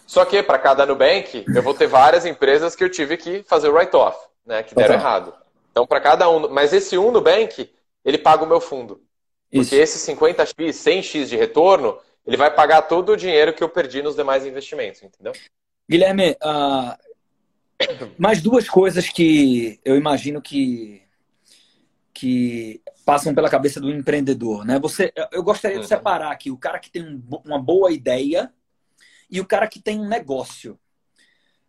[0.06, 3.70] Só que para cada Nubank, eu vou ter várias empresas que eu tive que fazer
[3.70, 5.34] o write-off, né, que deram errado.
[5.72, 7.72] Então, para cada um, mas esse um Nubank,
[8.04, 9.02] ele paga o meu fundo.
[9.52, 9.70] Isso.
[9.70, 14.02] Porque esse 50x, 100x de retorno, ele vai pagar todo o dinheiro que eu perdi
[14.02, 15.34] nos demais investimentos, entendeu?
[15.90, 16.98] Guilherme, uh,
[18.18, 21.02] mais duas coisas que eu imagino que
[22.14, 24.80] que passam pela cabeça do empreendedor, né?
[24.80, 25.88] Você, eu gostaria de uhum.
[25.88, 28.52] separar aqui o cara que tem um, uma boa ideia
[29.30, 30.80] e o cara que tem um negócio,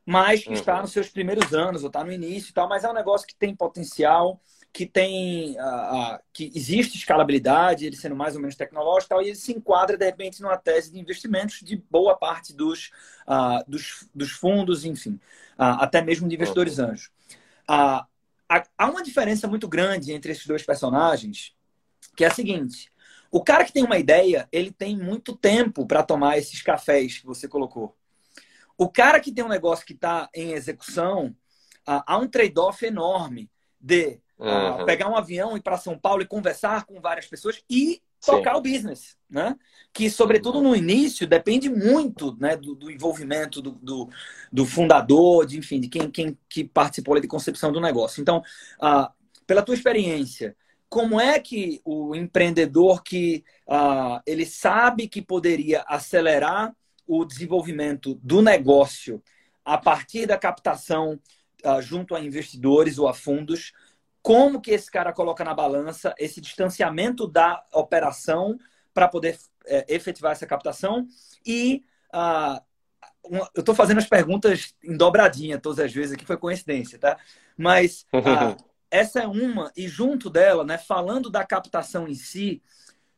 [0.05, 0.55] mas que uhum.
[0.55, 3.27] está nos seus primeiros anos ou está no início e tal, mas é um negócio
[3.27, 4.41] que tem potencial,
[4.77, 9.23] que tem, uh, uh, que existe escalabilidade, ele sendo mais ou menos tecnológico e tal,
[9.23, 12.91] e ele se enquadra de repente numa tese de investimentos de boa parte dos,
[13.27, 15.19] uh, dos, dos, fundos, enfim,
[15.57, 17.11] até mesmo de investidores anjos
[17.67, 21.55] há uma diferença muito grande entre esses dois personagens,
[22.15, 22.93] que é a seguinte:
[23.31, 27.27] o cara que tem uma ideia, ele tem muito tempo para tomar esses cafés que
[27.27, 27.97] você colocou.
[28.77, 31.35] O cara que tem um negócio que está em execução,
[31.87, 33.51] há um trade-off enorme
[33.81, 34.85] de uhum.
[34.85, 38.55] pegar um avião e ir para São Paulo e conversar com várias pessoas e tocar
[38.55, 38.59] Sim.
[38.59, 39.57] o business, né?
[39.93, 44.09] Que, sobretudo no início, depende muito né, do, do envolvimento do, do,
[44.53, 48.21] do, fundador, de, enfim, de quem, quem que participou de concepção do negócio.
[48.21, 48.43] Então,
[48.83, 49.09] uh,
[49.47, 50.57] pela tua experiência,
[50.89, 56.75] como é que o empreendedor que uh, ele sabe que poderia acelerar
[57.07, 59.23] o desenvolvimento do negócio
[59.65, 61.21] a partir da captação
[61.65, 63.73] uh, junto a investidores ou a fundos,
[64.27, 68.59] como que esse cara coloca na balança esse distanciamento da operação
[68.93, 71.07] para poder é, efetivar essa captação
[71.47, 72.61] e uh,
[73.23, 77.17] uma, eu estou fazendo as perguntas em dobradinha todas as vezes aqui foi coincidência tá
[77.57, 78.61] mas uh,
[78.91, 82.61] essa é uma e junto dela né falando da captação em si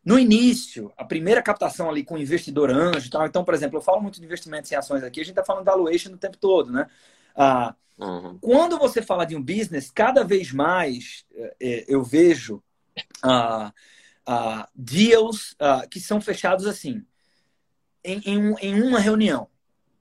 [0.04, 3.26] no início, a primeira captação ali com investidor anjo e tal.
[3.26, 5.66] Então, por exemplo, eu falo muito de investimentos em ações aqui, a gente está falando
[5.66, 6.86] da valuation o tempo todo, né?
[7.34, 8.38] Ah, Uhum.
[8.40, 11.26] Quando você fala de um business, cada vez mais
[11.60, 12.62] é, eu vejo
[13.24, 13.72] uh,
[14.28, 17.04] uh, deals uh, que são fechados assim,
[18.04, 19.48] em, em, em, uma reunião,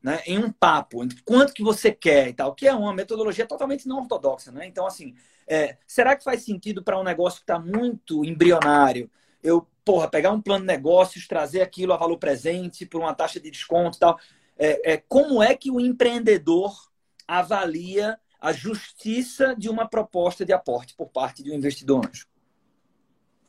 [0.02, 0.22] né?
[0.28, 3.98] em um papo, quanto que você quer e tal, que é uma metodologia totalmente não
[3.98, 4.52] ortodoxa.
[4.52, 4.68] Né?
[4.68, 5.16] Então, assim,
[5.48, 9.10] é, será que faz sentido para um negócio que está muito embrionário?
[9.42, 13.40] Eu, porra, pegar um plano de negócios, trazer aquilo a valor presente por uma taxa
[13.40, 14.20] de desconto e tal.
[14.56, 16.87] É, é, como é que o empreendedor
[17.28, 22.28] avalia a justiça de uma proposta de aporte por parte de um investidor anjo?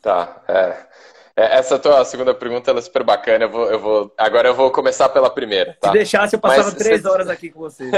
[0.00, 0.42] Tá.
[0.48, 0.86] É.
[1.36, 3.44] é essa tua segunda pergunta é super bacana.
[3.44, 5.76] Eu vou, eu vou, agora eu vou começar pela primeira.
[5.80, 5.88] Tá?
[5.88, 7.08] Se deixasse, eu passava Mas, três você...
[7.08, 7.90] horas aqui com você.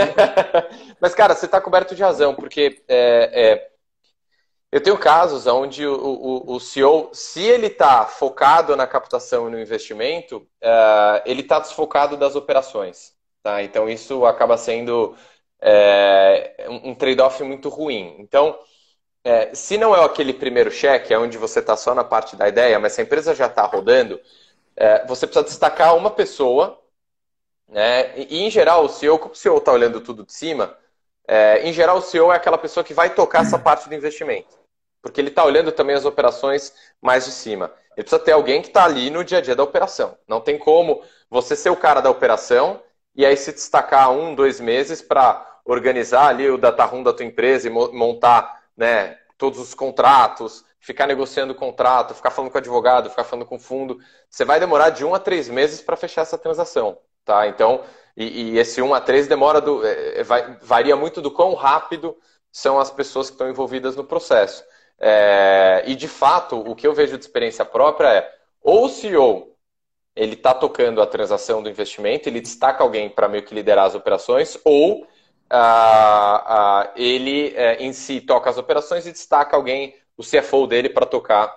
[1.01, 3.71] Mas, cara, você está coberto de razão, porque é, é,
[4.73, 9.51] Eu tenho casos onde o, o, o CEO, se ele está focado na captação e
[9.53, 13.15] no investimento, uh, ele está desfocado das operações.
[13.43, 13.63] Tá?
[13.63, 15.15] Então, isso acaba sendo
[15.61, 18.17] é, um trade-off muito ruim.
[18.19, 18.59] Então,
[19.23, 22.49] é, se não é aquele primeiro cheque, é onde você está só na parte da
[22.49, 24.21] ideia, mas se a empresa já está rodando,
[24.77, 26.81] é, você precisa destacar uma pessoa,
[27.69, 28.19] né?
[28.19, 30.77] E, em geral, o CEO, como o CEO está olhando tudo de cima,
[31.29, 34.59] é, em geral, o CEO é aquela pessoa que vai tocar essa parte do investimento.
[35.03, 37.73] Porque ele está olhando também as operações mais de cima.
[37.97, 40.17] Ele precisa ter alguém que está ali no dia a dia da operação.
[40.27, 42.83] Não tem como você ser o cara da operação
[43.15, 47.25] e aí se destacar um, dois meses para organizar ali o data room da tua
[47.25, 52.61] empresa e montar né, todos os contratos, ficar negociando o contrato, ficar falando com o
[52.61, 53.99] advogado, ficar falando com o fundo.
[54.29, 56.99] Você vai demorar de um a três meses para fechar essa transação.
[57.25, 57.47] Tá?
[57.47, 57.83] Então,
[58.17, 62.17] e, e esse um a três demora do, é, vai, varia muito do quão rápido
[62.51, 64.65] são as pessoas que estão envolvidas no processo.
[64.99, 69.51] É, e de fato, o que eu vejo de experiência própria é ou o CEO
[70.15, 73.95] ele está tocando a transação do investimento, ele destaca alguém para meio que liderar as
[73.95, 75.07] operações, ou
[75.53, 80.89] uh, uh, ele uh, em si toca as operações e destaca alguém, o CFO dele,
[80.89, 81.55] para tocar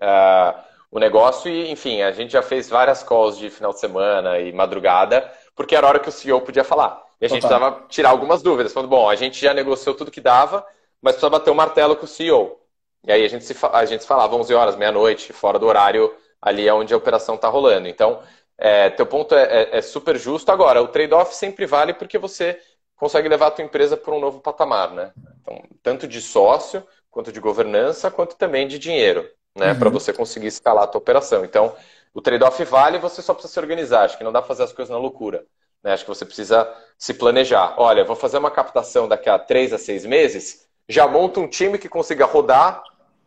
[0.00, 1.50] ah, o negócio.
[1.50, 5.76] E, enfim, a gente já fez várias calls de final de semana e madrugada, porque
[5.76, 7.02] era a hora que o CEO podia falar.
[7.20, 10.20] E a gente precisava tirar algumas dúvidas, falando, bom, a gente já negociou tudo que
[10.20, 10.66] dava,
[11.02, 12.58] mas precisava bater o martelo com o CEO.
[13.06, 16.14] E aí a gente, se, a gente se falava 11 horas, meia-noite, fora do horário
[16.40, 17.88] ali é onde a operação está rolando.
[17.88, 18.22] Então,
[18.58, 20.50] é, teu ponto é, é, é, super justo.
[20.50, 22.58] Agora, o trade-off sempre vale porque você
[22.96, 25.12] consegue levar a tua empresa para um novo patamar, né?
[25.40, 29.72] Então, tanto de sócio, quanto de governança, quanto também de dinheiro, né?
[29.72, 29.78] Uhum.
[29.78, 31.44] Para você conseguir escalar a tua operação.
[31.44, 31.74] Então,
[32.12, 34.04] o trade-off vale, você só precisa se organizar.
[34.04, 35.44] Acho que não dá para fazer as coisas na loucura.
[35.82, 35.92] Né?
[35.92, 36.66] Acho que você precisa
[36.98, 37.74] se planejar.
[37.78, 41.78] Olha, vou fazer uma captação daqui a três a seis meses, já monta um time
[41.78, 42.82] que consiga rodar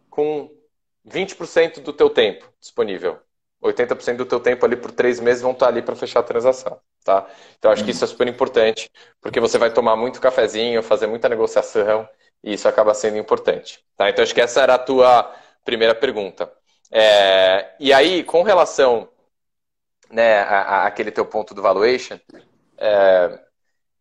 [0.09, 0.51] com
[1.07, 3.19] 20% do teu tempo disponível.
[3.61, 6.79] 80% do teu tempo ali por três meses vão estar ali para fechar a transação,
[7.09, 7.27] tá?
[7.57, 11.27] Então acho que isso é super importante, porque você vai tomar muito cafezinho, fazer muita
[11.27, 12.07] negociação
[12.43, 14.09] e isso acaba sendo importante, tá?
[14.09, 15.33] Então acho que essa era a tua
[15.65, 16.51] primeira pergunta.
[16.91, 19.09] É, e aí, com relação
[20.11, 22.19] né, aquele teu ponto do valuation,
[22.77, 23.39] é,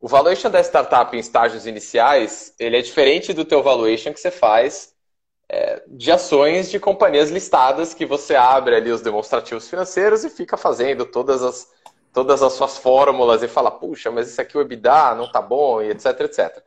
[0.01, 4.31] o valuation da startup em estágios iniciais, ele é diferente do teu valuation que você
[4.31, 4.95] faz
[5.49, 10.57] é, de ações de companhias listadas que você abre ali os demonstrativos financeiros e fica
[10.57, 11.69] fazendo todas as,
[12.13, 15.83] todas as suas fórmulas e fala, puxa, mas isso aqui o EBITDA não tá bom
[15.83, 16.63] e etc, etc.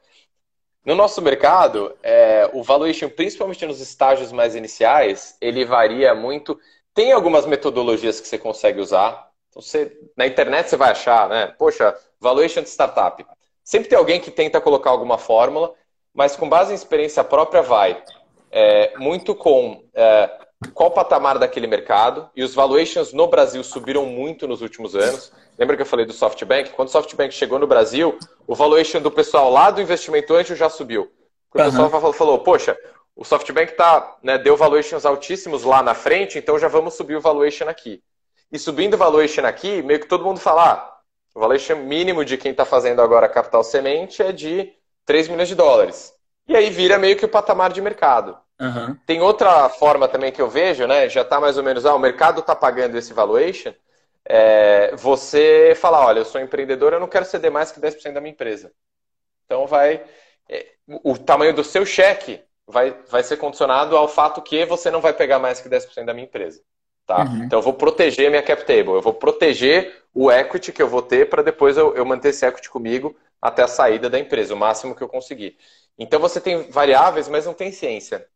[0.85, 6.59] No nosso mercado, é, o valuation, principalmente nos estágios mais iniciais, ele varia muito.
[6.93, 9.29] Tem algumas metodologias que você consegue usar.
[9.49, 11.47] Então, você, na internet você vai achar, né?
[11.57, 13.23] Poxa, valuation de startup.
[13.63, 15.73] Sempre tem alguém que tenta colocar alguma fórmula,
[16.13, 18.03] mas com base em experiência própria vai
[18.51, 20.29] é, muito com é,
[20.73, 25.31] qual o patamar daquele mercado, e os valuations no Brasil subiram muito nos últimos anos.
[25.57, 26.71] Lembra que eu falei do SoftBank?
[26.71, 30.69] Quando o SoftBank chegou no Brasil, o valuation do pessoal lá do investimento anjo já
[30.69, 31.11] subiu.
[31.49, 31.67] Porque uhum.
[31.67, 32.77] o pessoal falou, falou, poxa,
[33.15, 37.21] o SoftBank tá, né, deu valuations altíssimos lá na frente, então já vamos subir o
[37.21, 38.01] valuation aqui.
[38.51, 40.97] E subindo o valuation aqui, meio que todo mundo fala, ah,
[41.33, 44.73] o valuation mínimo de quem está fazendo agora capital semente é de
[45.05, 46.13] 3 milhões de dólares.
[46.47, 48.37] E aí vira meio que o patamar de mercado.
[48.61, 48.95] Uhum.
[49.07, 51.09] Tem outra forma também que eu vejo, né?
[51.09, 53.73] Já está mais ou menos, ah, o mercado está pagando esse valuation.
[54.23, 58.21] É, você falar, olha, eu sou empreendedor, eu não quero ceder mais que 10% da
[58.21, 58.71] minha empresa.
[59.45, 60.03] Então vai.
[60.47, 65.01] É, o tamanho do seu cheque vai, vai ser condicionado ao fato que você não
[65.01, 66.61] vai pegar mais que 10% da minha empresa.
[67.07, 67.23] Tá?
[67.23, 67.45] Uhum.
[67.45, 71.01] Então eu vou proteger minha cap table, eu vou proteger o equity que eu vou
[71.01, 74.57] ter para depois eu, eu manter esse equity comigo até a saída da empresa, o
[74.57, 75.57] máximo que eu conseguir.
[75.97, 78.27] Então você tem variáveis, mas não tem ciência.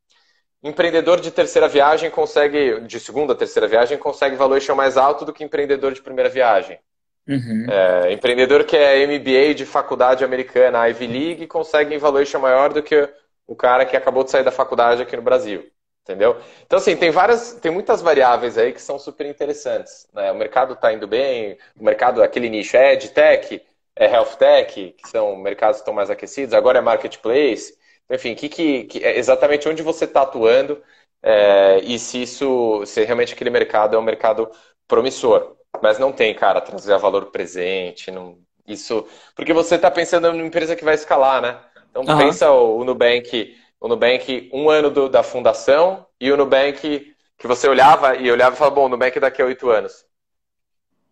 [0.65, 5.43] Empreendedor de terceira viagem consegue, de segunda, terceira viagem, consegue valuation mais alto do que
[5.43, 6.79] empreendedor de primeira viagem.
[7.27, 7.67] Uhum.
[7.69, 13.07] É, empreendedor que é MBA de faculdade americana, Ivy League, consegue valuation maior do que
[13.45, 15.69] o cara que acabou de sair da faculdade aqui no Brasil.
[16.01, 16.35] Entendeu?
[16.65, 20.07] Então, assim, tem várias, tem muitas variáveis aí que são super interessantes.
[20.15, 20.31] Né?
[20.31, 23.61] O mercado está indo bem, o mercado, aquele nicho é EdTech,
[23.95, 27.77] é Health Tech, que são mercados que estão mais aquecidos, agora é Marketplace.
[28.09, 30.81] Enfim, que, que, que é exatamente onde você está atuando
[31.21, 34.49] é, e se isso, se realmente aquele mercado é um mercado
[34.87, 35.55] promissor.
[35.81, 38.37] Mas não tem, cara, trazer valor presente, não,
[38.67, 41.59] isso, porque você está pensando numa empresa que vai escalar, né?
[41.89, 42.17] Então uhum.
[42.17, 47.47] pensa o, o Nubank, o Nubank um ano do, da fundação e o Nubank que
[47.47, 50.05] você olhava e olhava e falava, bom, o Nubank daqui a oito anos.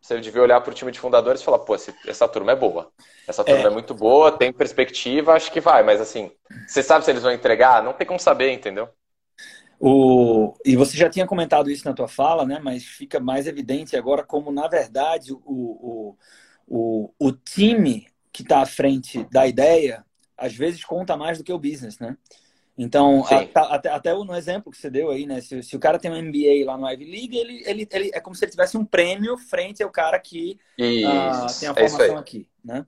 [0.04, 2.91] Você devia olhar para o time de fundadores e falar, pô, essa turma é boa.
[3.26, 3.68] Essa turma é.
[3.68, 3.70] é.
[3.70, 5.82] muito boa, tem perspectiva, acho que vai.
[5.82, 6.30] Mas assim,
[6.68, 7.82] você sabe se eles vão entregar?
[7.82, 8.89] Não tem como saber, entendeu?
[9.80, 12.60] O, e você já tinha comentado isso na tua fala, né?
[12.62, 16.18] Mas fica mais evidente agora como, na verdade, o, o,
[16.68, 20.06] o, o time que está à frente da ideia,
[20.38, 22.18] às vezes conta mais do que o business, né?
[22.78, 25.40] Então, a, tá, até, até no exemplo que você deu aí, né?
[25.42, 28.20] Se, se, o cara tem um MBA lá no Ivy League, ele, ele, ele é
[28.20, 32.18] como se ele tivesse um prêmio frente ao cara que uh, tem a é formação
[32.18, 32.86] aqui, né?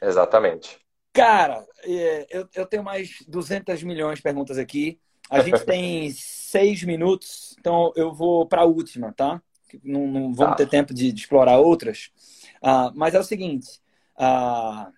[0.00, 0.78] Exatamente.
[1.12, 5.00] Cara, é, eu, eu tenho mais 200 milhões de perguntas aqui.
[5.28, 9.42] A gente tem seis minutos, então eu vou para a última, tá?
[9.82, 10.58] Não, não vamos tá.
[10.58, 12.10] ter tempo de, de explorar outras.
[12.62, 13.80] Uh, mas é o seguinte:
[14.16, 14.92] uh,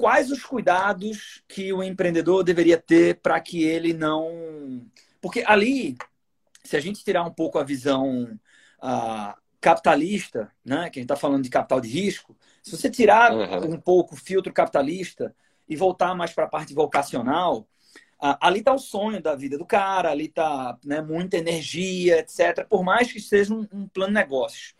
[0.00, 4.82] quais os cuidados que o empreendedor deveria ter para que ele não.
[5.20, 5.94] Porque ali,
[6.64, 8.38] se a gente tirar um pouco a visão
[8.82, 13.30] uh, capitalista, né, que a gente está falando de capital de risco, se você tirar
[13.30, 13.74] uhum.
[13.74, 15.36] um pouco o filtro capitalista
[15.68, 17.68] e voltar mais para a parte vocacional,
[18.18, 22.66] ali está o sonho da vida do cara, ali está né, muita energia, etc.
[22.66, 24.74] Por mais que seja um, um plano de negócios.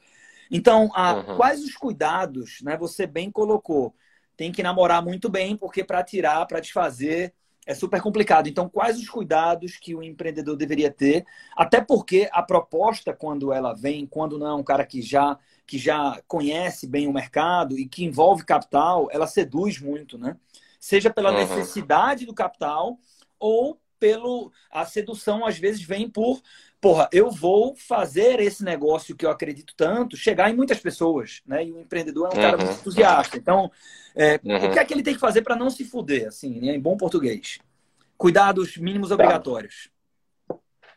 [0.51, 1.37] Então, uh, uhum.
[1.37, 3.95] quais os cuidados, né, você bem colocou,
[4.41, 7.35] tem que namorar muito bem, porque para tirar, para desfazer,
[7.67, 8.49] é super complicado.
[8.49, 11.27] Então, quais os cuidados que o empreendedor deveria ter?
[11.55, 15.77] Até porque a proposta, quando ela vem, quando não é um cara que já, que
[15.77, 20.39] já conhece bem o mercado e que envolve capital, ela seduz muito, né?
[20.81, 21.37] Seja pela uhum.
[21.37, 22.99] necessidade do capital
[23.39, 26.43] ou pelo a sedução às vezes vem por
[26.81, 31.65] porra, eu vou fazer esse negócio que eu acredito tanto chegar em muitas pessoas, né?
[31.65, 32.43] E o empreendedor é um uhum.
[32.43, 33.37] cara muito entusiasta.
[33.37, 33.71] Então,
[34.17, 34.67] é, uhum.
[34.67, 36.75] o que é que ele tem que fazer para não se fuder, assim, né?
[36.75, 37.59] em bom português?
[38.17, 39.91] Cuidados mínimos obrigatórios.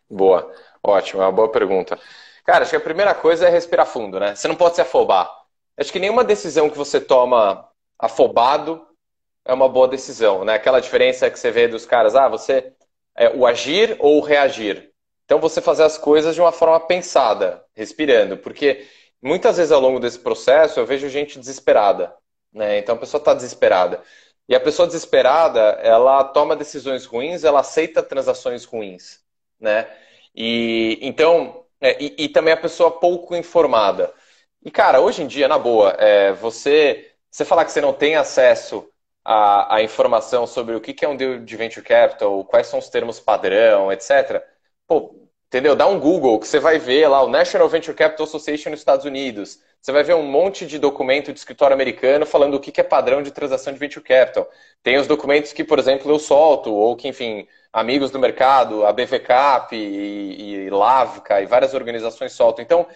[0.10, 0.51] Boa,
[0.82, 1.99] ótimo, é uma boa pergunta.
[2.45, 4.36] Cara, acho que a primeira coisa é respirar fundo, né?
[4.36, 5.30] Você não pode se afobar.
[5.78, 8.86] Acho que nenhuma decisão que você toma afobado
[9.45, 10.54] é uma boa decisão, né?
[10.56, 12.74] Aquela diferença que você vê dos caras, ah, você
[13.16, 14.91] é o agir ou o reagir.
[15.26, 18.86] Então, você fazer as coisas de uma forma pensada, respirando, porque
[19.22, 22.14] muitas vezes ao longo desse processo eu vejo gente desesperada,
[22.51, 22.78] né?
[22.80, 24.01] Então, a pessoa está desesperada.
[24.47, 29.22] E a pessoa desesperada, ela toma decisões ruins, ela aceita transações ruins,
[29.59, 29.88] né?
[30.36, 34.14] E então, é, e, e, também a pessoa pouco informada.
[34.64, 38.16] E cara, hoje em dia, na boa, é, você, você falar que você não tem
[38.16, 38.89] acesso
[39.24, 42.89] a, a informação sobre o que é um deal de venture capital, quais são os
[42.89, 44.43] termos padrão, etc.
[44.88, 45.15] Pô,
[45.47, 45.76] entendeu?
[45.76, 49.05] Dá um Google que você vai ver lá o National Venture Capital Association nos Estados
[49.05, 49.59] Unidos.
[49.82, 53.21] Você vai ver um monte de documento de escritório americano falando o que é padrão
[53.21, 54.49] de transação de venture capital.
[54.82, 58.93] Tem os documentos que, por exemplo, eu solto, ou que, enfim, amigos do mercado, a
[58.93, 62.63] BVCAP e, e Lavca e várias organizações soltam.
[62.63, 62.88] Então,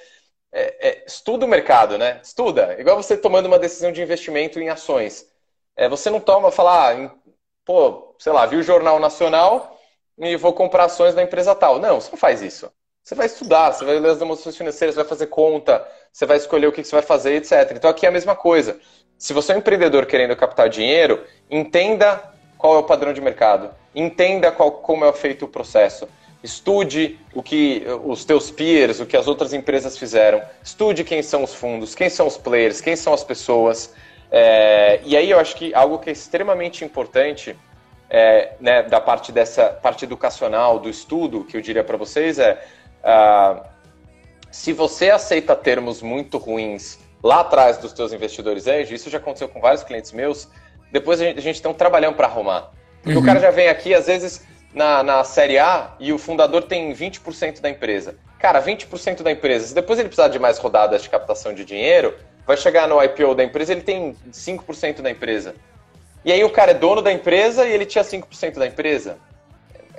[0.52, 2.20] é, é, estuda o mercado, né?
[2.24, 2.76] Estuda.
[2.80, 5.28] Igual você tomando uma decisão de investimento em ações.
[5.78, 7.12] É, você não toma, falar, ah,
[7.64, 9.80] pô, sei lá, viu o Jornal Nacional
[10.18, 11.80] e vou comprar ações da empresa tal.
[11.80, 12.72] Não, você não faz isso.
[13.04, 16.36] Você vai estudar, você vai ler as demonstrações financeiras, você vai fazer conta, você vai
[16.36, 17.72] escolher o que você vai fazer, etc.
[17.74, 18.78] Então aqui é a mesma coisa.
[19.18, 22.22] Se você é um empreendedor querendo captar dinheiro, entenda
[22.58, 26.08] qual é o padrão de mercado, entenda qual, como é feito o processo.
[26.44, 30.42] Estude o que os teus peers, o que as outras empresas fizeram.
[30.64, 33.94] Estude quem são os fundos, quem são os players, quem são as pessoas.
[34.32, 37.56] É, e aí eu acho que algo que é extremamente importante
[38.10, 42.62] é, né, da parte dessa parte educacional, do estudo, que eu diria para vocês é
[43.04, 43.62] uh,
[44.52, 49.50] se você aceita termos muito ruins lá atrás dos teus investidores anjos, isso já aconteceu
[49.50, 50.48] com vários clientes meus,
[50.92, 52.72] depois a gente, a gente tem um trabalhão para arrumar.
[53.02, 53.24] Porque uhum.
[53.24, 56.94] o cara já vem aqui, às vezes, na, na série A e o fundador tem
[56.94, 58.16] 20% da empresa.
[58.40, 62.16] Cara, 20% da empresa, se depois ele precisar de mais rodadas de captação de dinheiro,
[62.48, 65.54] vai chegar no IPO da empresa, ele tem 5% da empresa.
[66.24, 69.18] E aí o cara é dono da empresa e ele tinha 5% da empresa.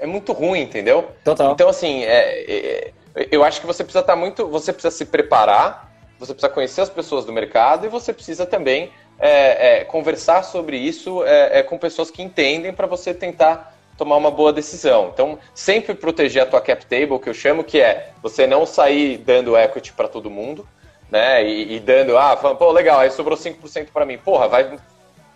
[0.01, 1.11] É muito ruim, entendeu?
[1.23, 1.53] Total.
[1.53, 2.93] Então, assim, é, é,
[3.31, 4.47] eu acho que você precisa estar tá muito.
[4.49, 8.91] Você precisa se preparar, você precisa conhecer as pessoas do mercado e você precisa também
[9.19, 14.17] é, é conversar sobre isso é, é, com pessoas que entendem para você tentar tomar
[14.17, 15.11] uma boa decisão.
[15.13, 19.19] Então, sempre proteger a tua cap table, que eu chamo que é você não sair
[19.19, 20.67] dando equity para todo mundo
[21.11, 21.45] né?
[21.45, 24.19] E, e dando, ah, falando, pô, legal, aí sobrou 5% para mim.
[24.19, 24.79] Porra, vai,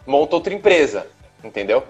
[0.07, 1.07] monta outra empresa,
[1.43, 1.83] entendeu?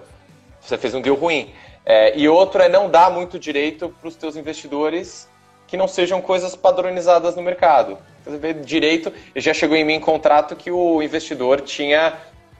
[0.61, 1.53] Você fez um deal ruim.
[1.85, 5.27] É, e outro é não dar muito direito para os teus investidores
[5.67, 7.97] que não sejam coisas padronizadas no mercado.
[8.23, 12.13] Você vê direito, já chegou em mim em contrato que o investidor tinha.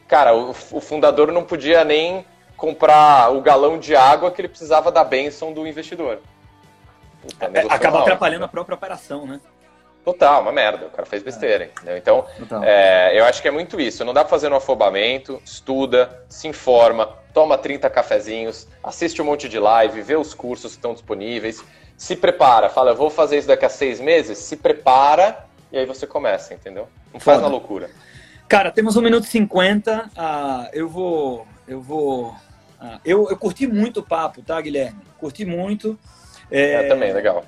[0.08, 2.26] Cara, o, o fundador não podia nem
[2.58, 6.20] comprar o galão de água que ele precisava da benção do investidor.
[7.26, 9.40] Então, é, acaba atrapalhando a própria operação, né?
[10.04, 10.88] Total, uma merda.
[10.88, 11.66] O cara fez besteira.
[11.66, 11.98] Entendeu?
[11.98, 14.04] Então, é, eu acho que é muito isso.
[14.04, 19.48] Não dá pra fazer no afobamento, estuda, se informa, toma 30 cafezinhos, assiste um monte
[19.48, 21.64] de live, vê os cursos que estão disponíveis,
[21.98, 22.70] se prepara.
[22.70, 26.54] Fala, eu vou fazer isso daqui a seis meses, se prepara e aí você começa,
[26.54, 26.88] entendeu?
[27.12, 27.48] Não faz Foda.
[27.50, 27.90] na loucura.
[28.48, 30.10] Cara, temos um minuto e cinquenta.
[30.16, 31.48] Uh, eu vou.
[31.68, 32.28] Eu vou.
[32.80, 35.00] Uh, eu, eu curti muito o papo, tá, Guilherme?
[35.18, 35.98] Curti muito.
[36.52, 37.44] É, também, legal.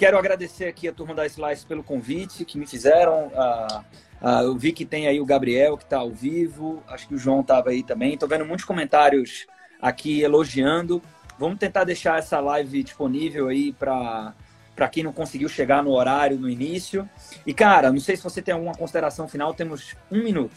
[0.00, 3.26] Quero agradecer aqui a turma da Slice pelo convite que me fizeram.
[3.26, 3.80] Uh,
[4.22, 7.18] uh, eu vi que tem aí o Gabriel que está ao vivo, acho que o
[7.18, 8.14] João estava aí também.
[8.14, 9.46] Estou vendo muitos comentários
[9.78, 11.02] aqui elogiando.
[11.38, 14.32] Vamos tentar deixar essa live disponível aí para
[14.74, 17.06] para quem não conseguiu chegar no horário no início.
[17.46, 20.56] E, cara, não sei se você tem alguma consideração final, temos um minuto.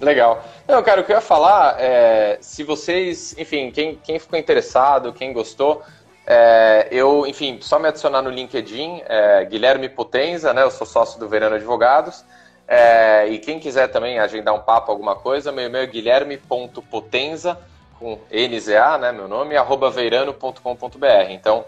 [0.00, 0.44] Legal.
[0.66, 5.12] Não, cara, o que eu ia falar é, se vocês, enfim, quem, quem ficou interessado,
[5.12, 5.84] quem gostou,
[6.26, 10.64] é, eu, enfim, só me adicionar no LinkedIn, é, Guilherme Potenza, né?
[10.64, 12.24] Eu sou sócio do Verano Advogados.
[12.66, 17.56] É, e quem quiser também agendar um papo, alguma coisa, meu e-mail é guilherme.potenza,
[17.96, 19.12] com NZA, né?
[19.12, 21.30] Meu nome, arroba veirano.com.br.
[21.30, 21.64] Então,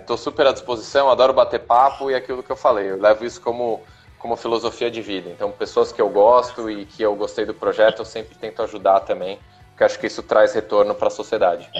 [0.00, 2.90] estou super à disposição, adoro bater papo e aquilo que eu falei.
[2.90, 3.80] Eu levo isso como,
[4.18, 5.30] como filosofia de vida.
[5.30, 9.00] Então, pessoas que eu gosto e que eu gostei do projeto, eu sempre tento ajudar
[9.00, 9.38] também,
[9.70, 11.70] porque acho que isso traz retorno para a sociedade.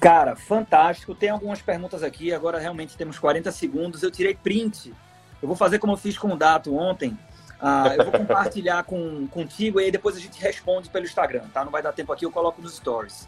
[0.00, 1.14] Cara, fantástico.
[1.14, 2.32] Tem algumas perguntas aqui.
[2.32, 4.02] Agora realmente temos 40 segundos.
[4.02, 4.94] Eu tirei print.
[5.40, 7.16] Eu vou fazer como eu fiz com o Dato ontem.
[7.60, 11.64] Ah, eu vou compartilhar com, contigo e aí depois a gente responde pelo Instagram, tá?
[11.64, 13.26] Não vai dar tempo aqui, eu coloco nos stories.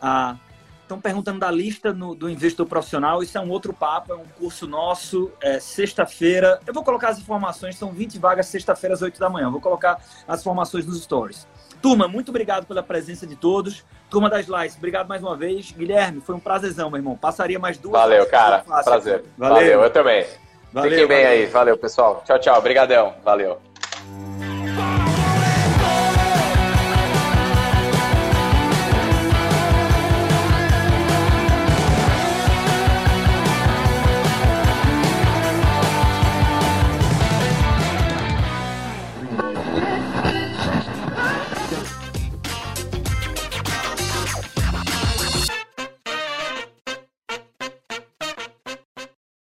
[0.00, 0.36] Ah,
[0.82, 3.22] estão perguntando da lista no, do investidor profissional.
[3.22, 6.60] Isso é um outro papo, é um curso nosso, é sexta-feira.
[6.64, 9.46] Eu vou colocar as informações, são 20 vagas sexta-feira às 8 da manhã.
[9.46, 11.46] Eu vou colocar as informações nos stories.
[11.86, 13.84] Turma, muito obrigado pela presença de todos.
[14.10, 15.70] Turma das Slice, obrigado mais uma vez.
[15.70, 17.16] Guilherme, foi um prazerzão, meu irmão.
[17.16, 18.64] Passaria mais duas Valeu, cara.
[18.82, 19.22] Prazer.
[19.38, 19.54] Valeu.
[19.54, 20.26] Valeu, eu também.
[20.72, 21.38] Valeu, Fiquem bem valeu.
[21.38, 21.46] aí.
[21.46, 22.24] Valeu, pessoal.
[22.26, 22.58] Tchau, tchau.
[22.58, 23.14] Obrigadão.
[23.22, 23.60] Valeu.